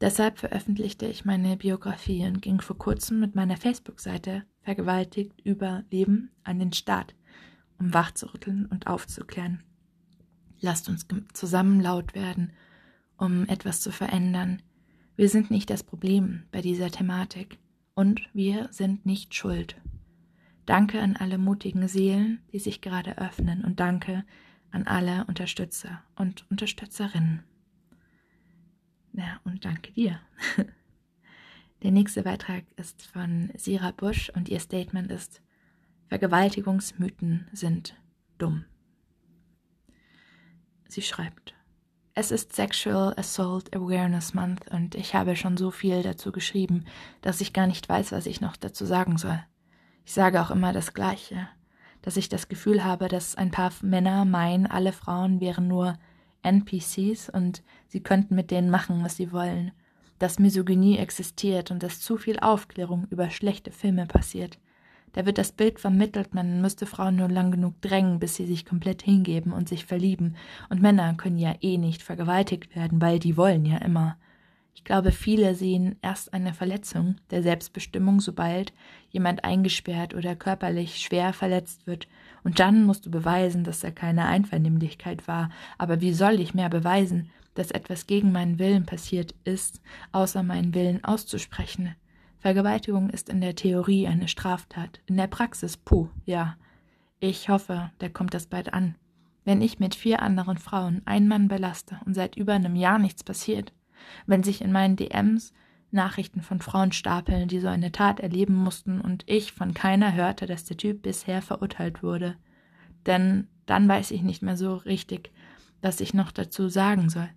Deshalb 0.00 0.38
veröffentlichte 0.38 1.06
ich 1.06 1.24
meine 1.24 1.56
Biografie 1.56 2.24
und 2.26 2.42
ging 2.42 2.60
vor 2.60 2.76
kurzem 2.76 3.20
mit 3.20 3.34
meiner 3.34 3.56
Facebook-Seite 3.56 4.44
Vergewaltigt 4.62 5.40
über 5.44 5.84
Leben 5.90 6.30
an 6.42 6.58
den 6.58 6.72
Start, 6.72 7.14
um 7.78 7.94
wachzurütteln 7.94 8.66
und 8.66 8.86
aufzuklären. 8.86 9.62
Lasst 10.60 10.88
uns 10.88 11.06
zusammen 11.32 11.80
laut 11.80 12.14
werden, 12.14 12.52
um 13.18 13.46
etwas 13.46 13.80
zu 13.80 13.92
verändern. 13.92 14.62
Wir 15.16 15.28
sind 15.28 15.50
nicht 15.50 15.70
das 15.70 15.82
Problem 15.82 16.44
bei 16.50 16.60
dieser 16.60 16.90
Thematik 16.90 17.58
und 17.94 18.22
wir 18.32 18.68
sind 18.72 19.06
nicht 19.06 19.34
schuld. 19.34 19.76
Danke 20.66 21.00
an 21.00 21.16
alle 21.16 21.38
mutigen 21.38 21.86
Seelen, 21.88 22.40
die 22.52 22.58
sich 22.58 22.80
gerade 22.80 23.18
öffnen 23.18 23.64
und 23.64 23.80
danke 23.80 24.24
an 24.70 24.86
alle 24.86 25.24
Unterstützer 25.26 26.02
und 26.16 26.46
Unterstützerinnen. 26.50 27.44
Ja, 29.16 29.40
und 29.44 29.64
danke 29.64 29.92
dir. 29.92 30.20
Der 31.82 31.92
nächste 31.92 32.22
Beitrag 32.22 32.64
ist 32.76 33.02
von 33.06 33.52
Sira 33.56 33.92
Busch 33.92 34.30
und 34.30 34.48
ihr 34.48 34.58
Statement 34.58 35.10
ist 35.10 35.40
Vergewaltigungsmythen 36.08 37.46
sind 37.52 37.96
dumm. 38.38 38.64
Sie 40.88 41.02
schreibt, 41.02 41.54
es 42.14 42.30
ist 42.30 42.54
Sexual 42.54 43.14
Assault 43.16 43.74
Awareness 43.74 44.34
Month 44.34 44.68
und 44.70 44.94
ich 44.96 45.14
habe 45.14 45.36
schon 45.36 45.56
so 45.56 45.70
viel 45.70 46.02
dazu 46.02 46.32
geschrieben, 46.32 46.84
dass 47.20 47.40
ich 47.40 47.52
gar 47.52 47.66
nicht 47.66 47.88
weiß, 47.88 48.12
was 48.12 48.26
ich 48.26 48.40
noch 48.40 48.56
dazu 48.56 48.84
sagen 48.84 49.16
soll. 49.16 49.40
Ich 50.04 50.12
sage 50.12 50.40
auch 50.42 50.50
immer 50.50 50.72
das 50.72 50.92
Gleiche, 50.92 51.48
dass 52.02 52.16
ich 52.16 52.28
das 52.28 52.48
Gefühl 52.48 52.82
habe, 52.82 53.08
dass 53.08 53.36
ein 53.36 53.50
paar 53.50 53.72
Männer 53.82 54.24
meinen, 54.24 54.66
alle 54.66 54.92
Frauen 54.92 55.40
wären 55.40 55.68
nur 55.68 55.98
NPCs 56.44 57.30
und 57.30 57.62
sie 57.88 58.00
könnten 58.00 58.34
mit 58.34 58.50
denen 58.50 58.70
machen, 58.70 59.02
was 59.02 59.16
sie 59.16 59.32
wollen, 59.32 59.72
dass 60.18 60.38
Misogynie 60.38 60.98
existiert 60.98 61.70
und 61.70 61.82
dass 61.82 62.00
zu 62.00 62.16
viel 62.16 62.38
Aufklärung 62.38 63.06
über 63.10 63.30
schlechte 63.30 63.70
Filme 63.70 64.06
passiert. 64.06 64.58
Da 65.14 65.26
wird 65.26 65.38
das 65.38 65.52
Bild 65.52 65.78
vermittelt, 65.78 66.34
man 66.34 66.60
müsste 66.60 66.86
Frauen 66.86 67.16
nur 67.16 67.28
lang 67.28 67.52
genug 67.52 67.80
drängen, 67.80 68.18
bis 68.18 68.34
sie 68.34 68.46
sich 68.46 68.66
komplett 68.66 69.02
hingeben 69.02 69.52
und 69.52 69.68
sich 69.68 69.86
verlieben. 69.86 70.34
Und 70.70 70.82
Männer 70.82 71.14
können 71.14 71.38
ja 71.38 71.54
eh 71.60 71.78
nicht 71.78 72.02
vergewaltigt 72.02 72.74
werden, 72.74 73.00
weil 73.00 73.20
die 73.20 73.36
wollen 73.36 73.64
ja 73.64 73.78
immer. 73.78 74.16
Ich 74.74 74.82
glaube, 74.84 75.12
viele 75.12 75.54
sehen 75.54 75.96
erst 76.02 76.34
eine 76.34 76.52
Verletzung 76.52 77.16
der 77.30 77.42
Selbstbestimmung, 77.42 78.20
sobald 78.20 78.72
jemand 79.08 79.44
eingesperrt 79.44 80.14
oder 80.14 80.36
körperlich 80.36 81.00
schwer 81.00 81.32
verletzt 81.32 81.86
wird. 81.86 82.08
Und 82.42 82.58
dann 82.58 82.84
musst 82.84 83.06
du 83.06 83.10
beweisen, 83.10 83.64
dass 83.64 83.80
da 83.80 83.90
keine 83.90 84.26
Einvernehmlichkeit 84.26 85.26
war. 85.28 85.48
Aber 85.78 86.00
wie 86.00 86.12
soll 86.12 86.40
ich 86.40 86.54
mehr 86.54 86.68
beweisen, 86.68 87.30
dass 87.54 87.70
etwas 87.70 88.06
gegen 88.06 88.32
meinen 88.32 88.58
Willen 88.58 88.84
passiert 88.84 89.34
ist, 89.44 89.80
außer 90.12 90.42
meinen 90.42 90.74
Willen 90.74 91.02
auszusprechen? 91.04 91.94
Vergewaltigung 92.40 93.08
ist 93.08 93.30
in 93.30 93.40
der 93.40 93.54
Theorie 93.54 94.06
eine 94.06 94.28
Straftat, 94.28 95.00
in 95.06 95.16
der 95.16 95.28
Praxis, 95.28 95.78
puh, 95.78 96.08
ja. 96.26 96.56
Ich 97.20 97.48
hoffe, 97.48 97.90
da 98.00 98.10
kommt 98.10 98.34
das 98.34 98.46
bald 98.46 98.74
an. 98.74 98.96
Wenn 99.46 99.62
ich 99.62 99.78
mit 99.78 99.94
vier 99.94 100.20
anderen 100.20 100.58
Frauen 100.58 101.00
einen 101.06 101.28
Mann 101.28 101.48
belaste 101.48 102.00
und 102.04 102.12
seit 102.12 102.36
über 102.36 102.52
einem 102.52 102.76
Jahr 102.76 102.98
nichts 102.98 103.24
passiert, 103.24 103.72
wenn 104.26 104.42
sich 104.42 104.60
in 104.60 104.72
meinen 104.72 104.96
DMs 104.96 105.52
Nachrichten 105.90 106.42
von 106.42 106.60
Frauen 106.60 106.92
stapeln, 106.92 107.48
die 107.48 107.60
so 107.60 107.68
eine 107.68 107.92
Tat 107.92 108.20
erleben 108.20 108.54
mussten, 108.54 109.00
und 109.00 109.22
ich 109.26 109.52
von 109.52 109.72
keiner 109.72 110.12
hörte, 110.12 110.46
dass 110.46 110.64
der 110.64 110.76
Typ 110.76 111.02
bisher 111.02 111.40
verurteilt 111.40 112.02
wurde. 112.02 112.36
Denn 113.06 113.46
dann 113.66 113.88
weiß 113.88 114.10
ich 114.10 114.22
nicht 114.22 114.42
mehr 114.42 114.56
so 114.56 114.74
richtig, 114.74 115.30
was 115.80 116.00
ich 116.00 116.12
noch 116.12 116.32
dazu 116.32 116.68
sagen 116.68 117.08
soll. 117.08 117.28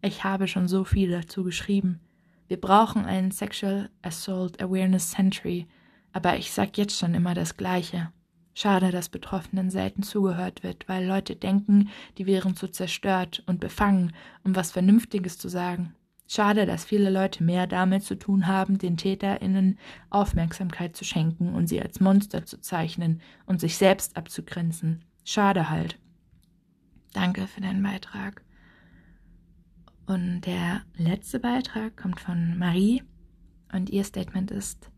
Ich 0.00 0.24
habe 0.24 0.48
schon 0.48 0.68
so 0.68 0.84
viel 0.84 1.10
dazu 1.10 1.44
geschrieben. 1.44 2.00
Wir 2.46 2.60
brauchen 2.60 3.04
einen 3.04 3.30
Sexual 3.30 3.90
Assault 4.02 4.62
Awareness 4.62 5.10
Century, 5.10 5.66
aber 6.12 6.36
ich 6.36 6.52
sag 6.52 6.78
jetzt 6.78 6.98
schon 6.98 7.14
immer 7.14 7.34
das 7.34 7.56
Gleiche. 7.56 8.12
Schade, 8.54 8.92
dass 8.92 9.08
Betroffenen 9.08 9.70
selten 9.70 10.02
zugehört 10.02 10.62
wird, 10.62 10.88
weil 10.88 11.04
Leute 11.04 11.34
denken, 11.34 11.88
die 12.18 12.26
wären 12.26 12.54
zu 12.54 12.68
zerstört 12.68 13.42
und 13.46 13.58
befangen, 13.58 14.12
um 14.44 14.54
was 14.54 14.70
Vernünftiges 14.70 15.38
zu 15.38 15.48
sagen. 15.48 15.94
Schade, 16.34 16.66
dass 16.66 16.84
viele 16.84 17.10
Leute 17.10 17.44
mehr 17.44 17.68
damit 17.68 18.02
zu 18.02 18.18
tun 18.18 18.48
haben, 18.48 18.76
den 18.76 18.96
TäterInnen 18.96 19.78
Aufmerksamkeit 20.10 20.96
zu 20.96 21.04
schenken 21.04 21.54
und 21.54 21.68
sie 21.68 21.80
als 21.80 22.00
Monster 22.00 22.44
zu 22.44 22.60
zeichnen 22.60 23.22
und 23.46 23.60
sich 23.60 23.76
selbst 23.76 24.16
abzugrenzen. 24.16 25.04
Schade 25.24 25.70
halt. 25.70 25.96
Danke 27.12 27.46
für 27.46 27.60
deinen 27.60 27.84
Beitrag. 27.84 28.42
Und 30.06 30.40
der 30.40 30.82
letzte 30.96 31.38
Beitrag 31.38 31.96
kommt 31.96 32.18
von 32.18 32.58
Marie 32.58 33.04
und 33.72 33.88
ihr 33.90 34.02
Statement 34.02 34.50
ist, 34.50 34.90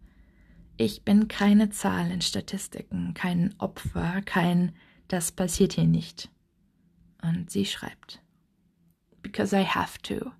ich 0.78 1.04
bin 1.04 1.28
keine 1.28 1.68
Zahl 1.68 2.10
in 2.10 2.22
Statistiken, 2.22 3.12
kein 3.12 3.54
Opfer, 3.58 4.22
kein 4.22 4.72
das 5.06 5.32
passiert 5.32 5.74
hier 5.74 5.84
nicht. 5.84 6.30
Und 7.20 7.50
sie 7.50 7.66
schreibt, 7.66 8.22
Because 9.20 9.54
I 9.54 9.66
have 9.66 10.00
to. 10.00 10.30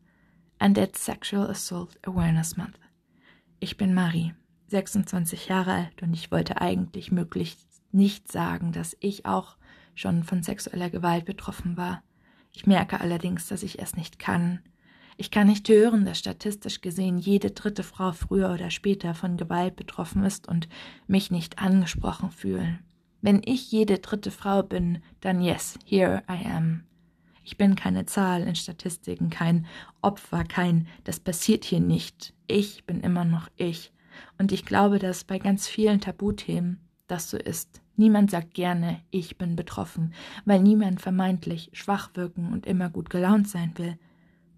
And 0.58 0.78
it's 0.78 1.04
Sexual 1.04 1.50
Assault 1.50 1.98
Awareness 2.06 2.56
Month. 2.56 2.78
Ich 3.60 3.76
bin 3.76 3.92
Marie, 3.92 4.32
26 4.68 5.48
Jahre 5.48 5.72
alt 5.72 6.02
und 6.02 6.14
ich 6.14 6.30
wollte 6.30 6.60
eigentlich 6.60 7.12
möglichst 7.12 7.68
nicht 7.92 8.32
sagen, 8.32 8.72
dass 8.72 8.96
ich 9.00 9.26
auch 9.26 9.56
schon 9.94 10.24
von 10.24 10.42
sexueller 10.42 10.88
Gewalt 10.88 11.26
betroffen 11.26 11.76
war. 11.76 12.02
Ich 12.52 12.66
merke 12.66 13.00
allerdings, 13.00 13.48
dass 13.48 13.62
ich 13.62 13.80
es 13.80 13.96
nicht 13.96 14.18
kann. 14.18 14.60
Ich 15.18 15.30
kann 15.30 15.46
nicht 15.46 15.68
hören, 15.68 16.06
dass 16.06 16.18
statistisch 16.18 16.80
gesehen 16.80 17.18
jede 17.18 17.50
dritte 17.50 17.82
Frau 17.82 18.12
früher 18.12 18.50
oder 18.50 18.70
später 18.70 19.14
von 19.14 19.36
Gewalt 19.36 19.76
betroffen 19.76 20.24
ist 20.24 20.48
und 20.48 20.68
mich 21.06 21.30
nicht 21.30 21.58
angesprochen 21.58 22.30
fühlen. 22.30 22.78
Wenn 23.20 23.42
ich 23.44 23.70
jede 23.72 23.98
dritte 23.98 24.30
Frau 24.30 24.62
bin, 24.62 25.02
dann 25.20 25.42
yes, 25.42 25.78
here 25.84 26.22
I 26.30 26.46
am. 26.46 26.84
Ich 27.46 27.56
bin 27.56 27.76
keine 27.76 28.06
Zahl 28.06 28.42
in 28.42 28.56
Statistiken, 28.56 29.30
kein 29.30 29.66
Opfer, 30.02 30.42
kein 30.42 30.88
das 31.04 31.20
passiert 31.20 31.64
hier 31.64 31.78
nicht. 31.78 32.34
Ich 32.48 32.84
bin 32.86 33.02
immer 33.02 33.24
noch 33.24 33.48
ich. 33.54 33.92
Und 34.36 34.50
ich 34.50 34.66
glaube, 34.66 34.98
dass 34.98 35.22
bei 35.22 35.38
ganz 35.38 35.68
vielen 35.68 36.00
Tabuthemen 36.00 36.80
das 37.06 37.30
so 37.30 37.36
ist. 37.36 37.80
Niemand 37.94 38.32
sagt 38.32 38.54
gerne, 38.54 39.00
ich 39.12 39.38
bin 39.38 39.54
betroffen, 39.54 40.12
weil 40.44 40.60
niemand 40.60 41.00
vermeintlich 41.00 41.70
schwach 41.72 42.10
wirken 42.14 42.52
und 42.52 42.66
immer 42.66 42.90
gut 42.90 43.10
gelaunt 43.10 43.48
sein 43.48 43.70
will. 43.76 43.96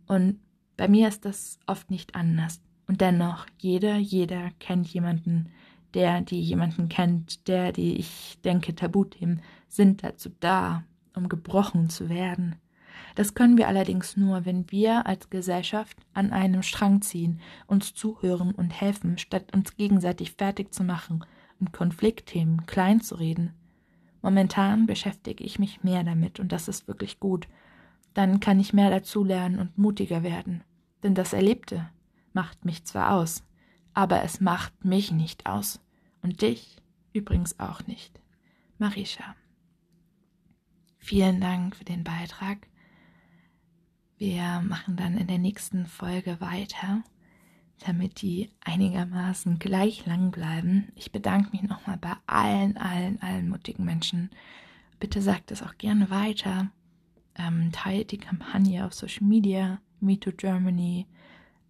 Und 0.06 0.40
bei 0.78 0.88
mir 0.88 1.08
ist 1.08 1.26
das 1.26 1.60
oft 1.66 1.90
nicht 1.90 2.14
anders. 2.14 2.62
Und 2.86 3.02
dennoch, 3.02 3.44
jeder, 3.58 3.98
jeder 3.98 4.50
kennt 4.60 4.88
jemanden, 4.88 5.50
der, 5.92 6.22
die 6.22 6.40
jemanden 6.40 6.88
kennt, 6.88 7.48
der, 7.48 7.70
die 7.72 7.98
ich 7.98 8.38
denke, 8.46 8.74
Tabuthemen 8.74 9.42
sind 9.68 10.02
dazu 10.02 10.30
da, 10.40 10.84
um 11.14 11.28
gebrochen 11.28 11.90
zu 11.90 12.08
werden. 12.08 12.56
Das 13.18 13.34
können 13.34 13.58
wir 13.58 13.66
allerdings 13.66 14.16
nur, 14.16 14.44
wenn 14.44 14.70
wir 14.70 15.08
als 15.08 15.28
Gesellschaft 15.28 15.98
an 16.14 16.32
einem 16.32 16.62
Strang 16.62 17.02
ziehen, 17.02 17.40
uns 17.66 17.92
zuhören 17.92 18.54
und 18.54 18.70
helfen, 18.70 19.18
statt 19.18 19.52
uns 19.56 19.76
gegenseitig 19.76 20.34
fertig 20.34 20.72
zu 20.72 20.84
machen 20.84 21.24
und 21.58 21.72
Konfliktthemen 21.72 22.64
klein 22.66 23.00
zu 23.00 23.16
reden. 23.16 23.54
Momentan 24.22 24.86
beschäftige 24.86 25.42
ich 25.42 25.58
mich 25.58 25.82
mehr 25.82 26.04
damit 26.04 26.38
und 26.38 26.52
das 26.52 26.68
ist 26.68 26.86
wirklich 26.86 27.18
gut. 27.18 27.48
Dann 28.14 28.38
kann 28.38 28.60
ich 28.60 28.72
mehr 28.72 28.88
dazulernen 28.88 29.58
und 29.58 29.76
mutiger 29.76 30.22
werden. 30.22 30.62
Denn 31.02 31.16
das 31.16 31.32
Erlebte 31.32 31.90
macht 32.34 32.64
mich 32.64 32.84
zwar 32.84 33.14
aus, 33.14 33.42
aber 33.94 34.22
es 34.22 34.40
macht 34.40 34.84
mich 34.84 35.10
nicht 35.10 35.46
aus. 35.46 35.80
Und 36.22 36.40
dich 36.40 36.76
übrigens 37.12 37.58
auch 37.58 37.84
nicht. 37.88 38.20
Marisha. 38.78 39.34
Vielen 40.98 41.40
Dank 41.40 41.74
für 41.74 41.84
den 41.84 42.04
Beitrag. 42.04 42.68
Wir 44.18 44.62
machen 44.66 44.96
dann 44.96 45.16
in 45.16 45.26
der 45.26 45.38
nächsten 45.38 45.86
Folge 45.86 46.40
weiter 46.40 47.02
damit 47.86 48.22
die 48.22 48.50
einigermaßen 48.64 49.58
gleich 49.58 50.04
lang 50.06 50.30
bleiben. 50.30 50.88
Ich 50.94 51.12
bedanke 51.12 51.50
mich 51.52 51.62
nochmal 51.62 51.96
bei 51.98 52.14
allen, 52.26 52.76
allen, 52.76 53.20
allen 53.22 53.48
mutigen 53.48 53.84
Menschen. 53.84 54.30
Bitte 54.98 55.22
sagt 55.22 55.50
es 55.50 55.62
auch 55.62 55.76
gerne 55.78 56.10
weiter. 56.10 56.70
Ähm, 57.36 57.70
teilt 57.72 58.10
die 58.10 58.18
Kampagne 58.18 58.84
auf 58.84 58.94
Social 58.94 59.24
Media, 59.24 59.80
MeToo 60.00 60.32
Germany, 60.32 61.06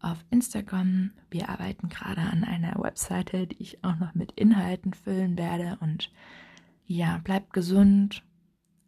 auf 0.01 0.25
Instagram. 0.31 1.11
Wir 1.31 1.51
arbeiten 1.51 1.89
gerade 1.89 2.23
an 2.23 2.45
einer 2.45 2.77
Webseite, 2.77 3.47
die 3.47 3.63
ich 3.63 3.85
auch 3.85 3.97
noch 3.97 4.15
mit 4.15 4.33
Inhalten 4.33 4.95
füllen 4.95 5.37
werde. 5.37 5.77
Und 5.81 6.11
ja, 6.87 7.19
bleibt 7.19 7.53
gesund, 7.53 8.23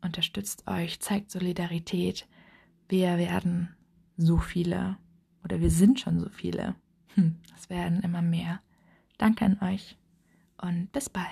unterstützt 0.01 0.66
euch, 0.66 1.01
zeigt 1.01 1.31
Solidarität. 1.31 2.27
Wir 2.90 3.16
werden 3.16 3.74
so 4.16 4.37
viele 4.37 4.98
oder 5.42 5.61
wir 5.61 5.70
sind 5.70 6.00
schon 6.00 6.20
so 6.20 6.29
viele 6.29 6.74
hm, 7.14 7.37
es 7.57 7.68
werden 7.70 8.00
immer 8.03 8.22
mehr. 8.22 8.61
Danke 9.18 9.44
an 9.44 9.59
euch 9.62 9.96
und 10.59 10.92
bis 10.92 11.09
bald. 11.11 11.26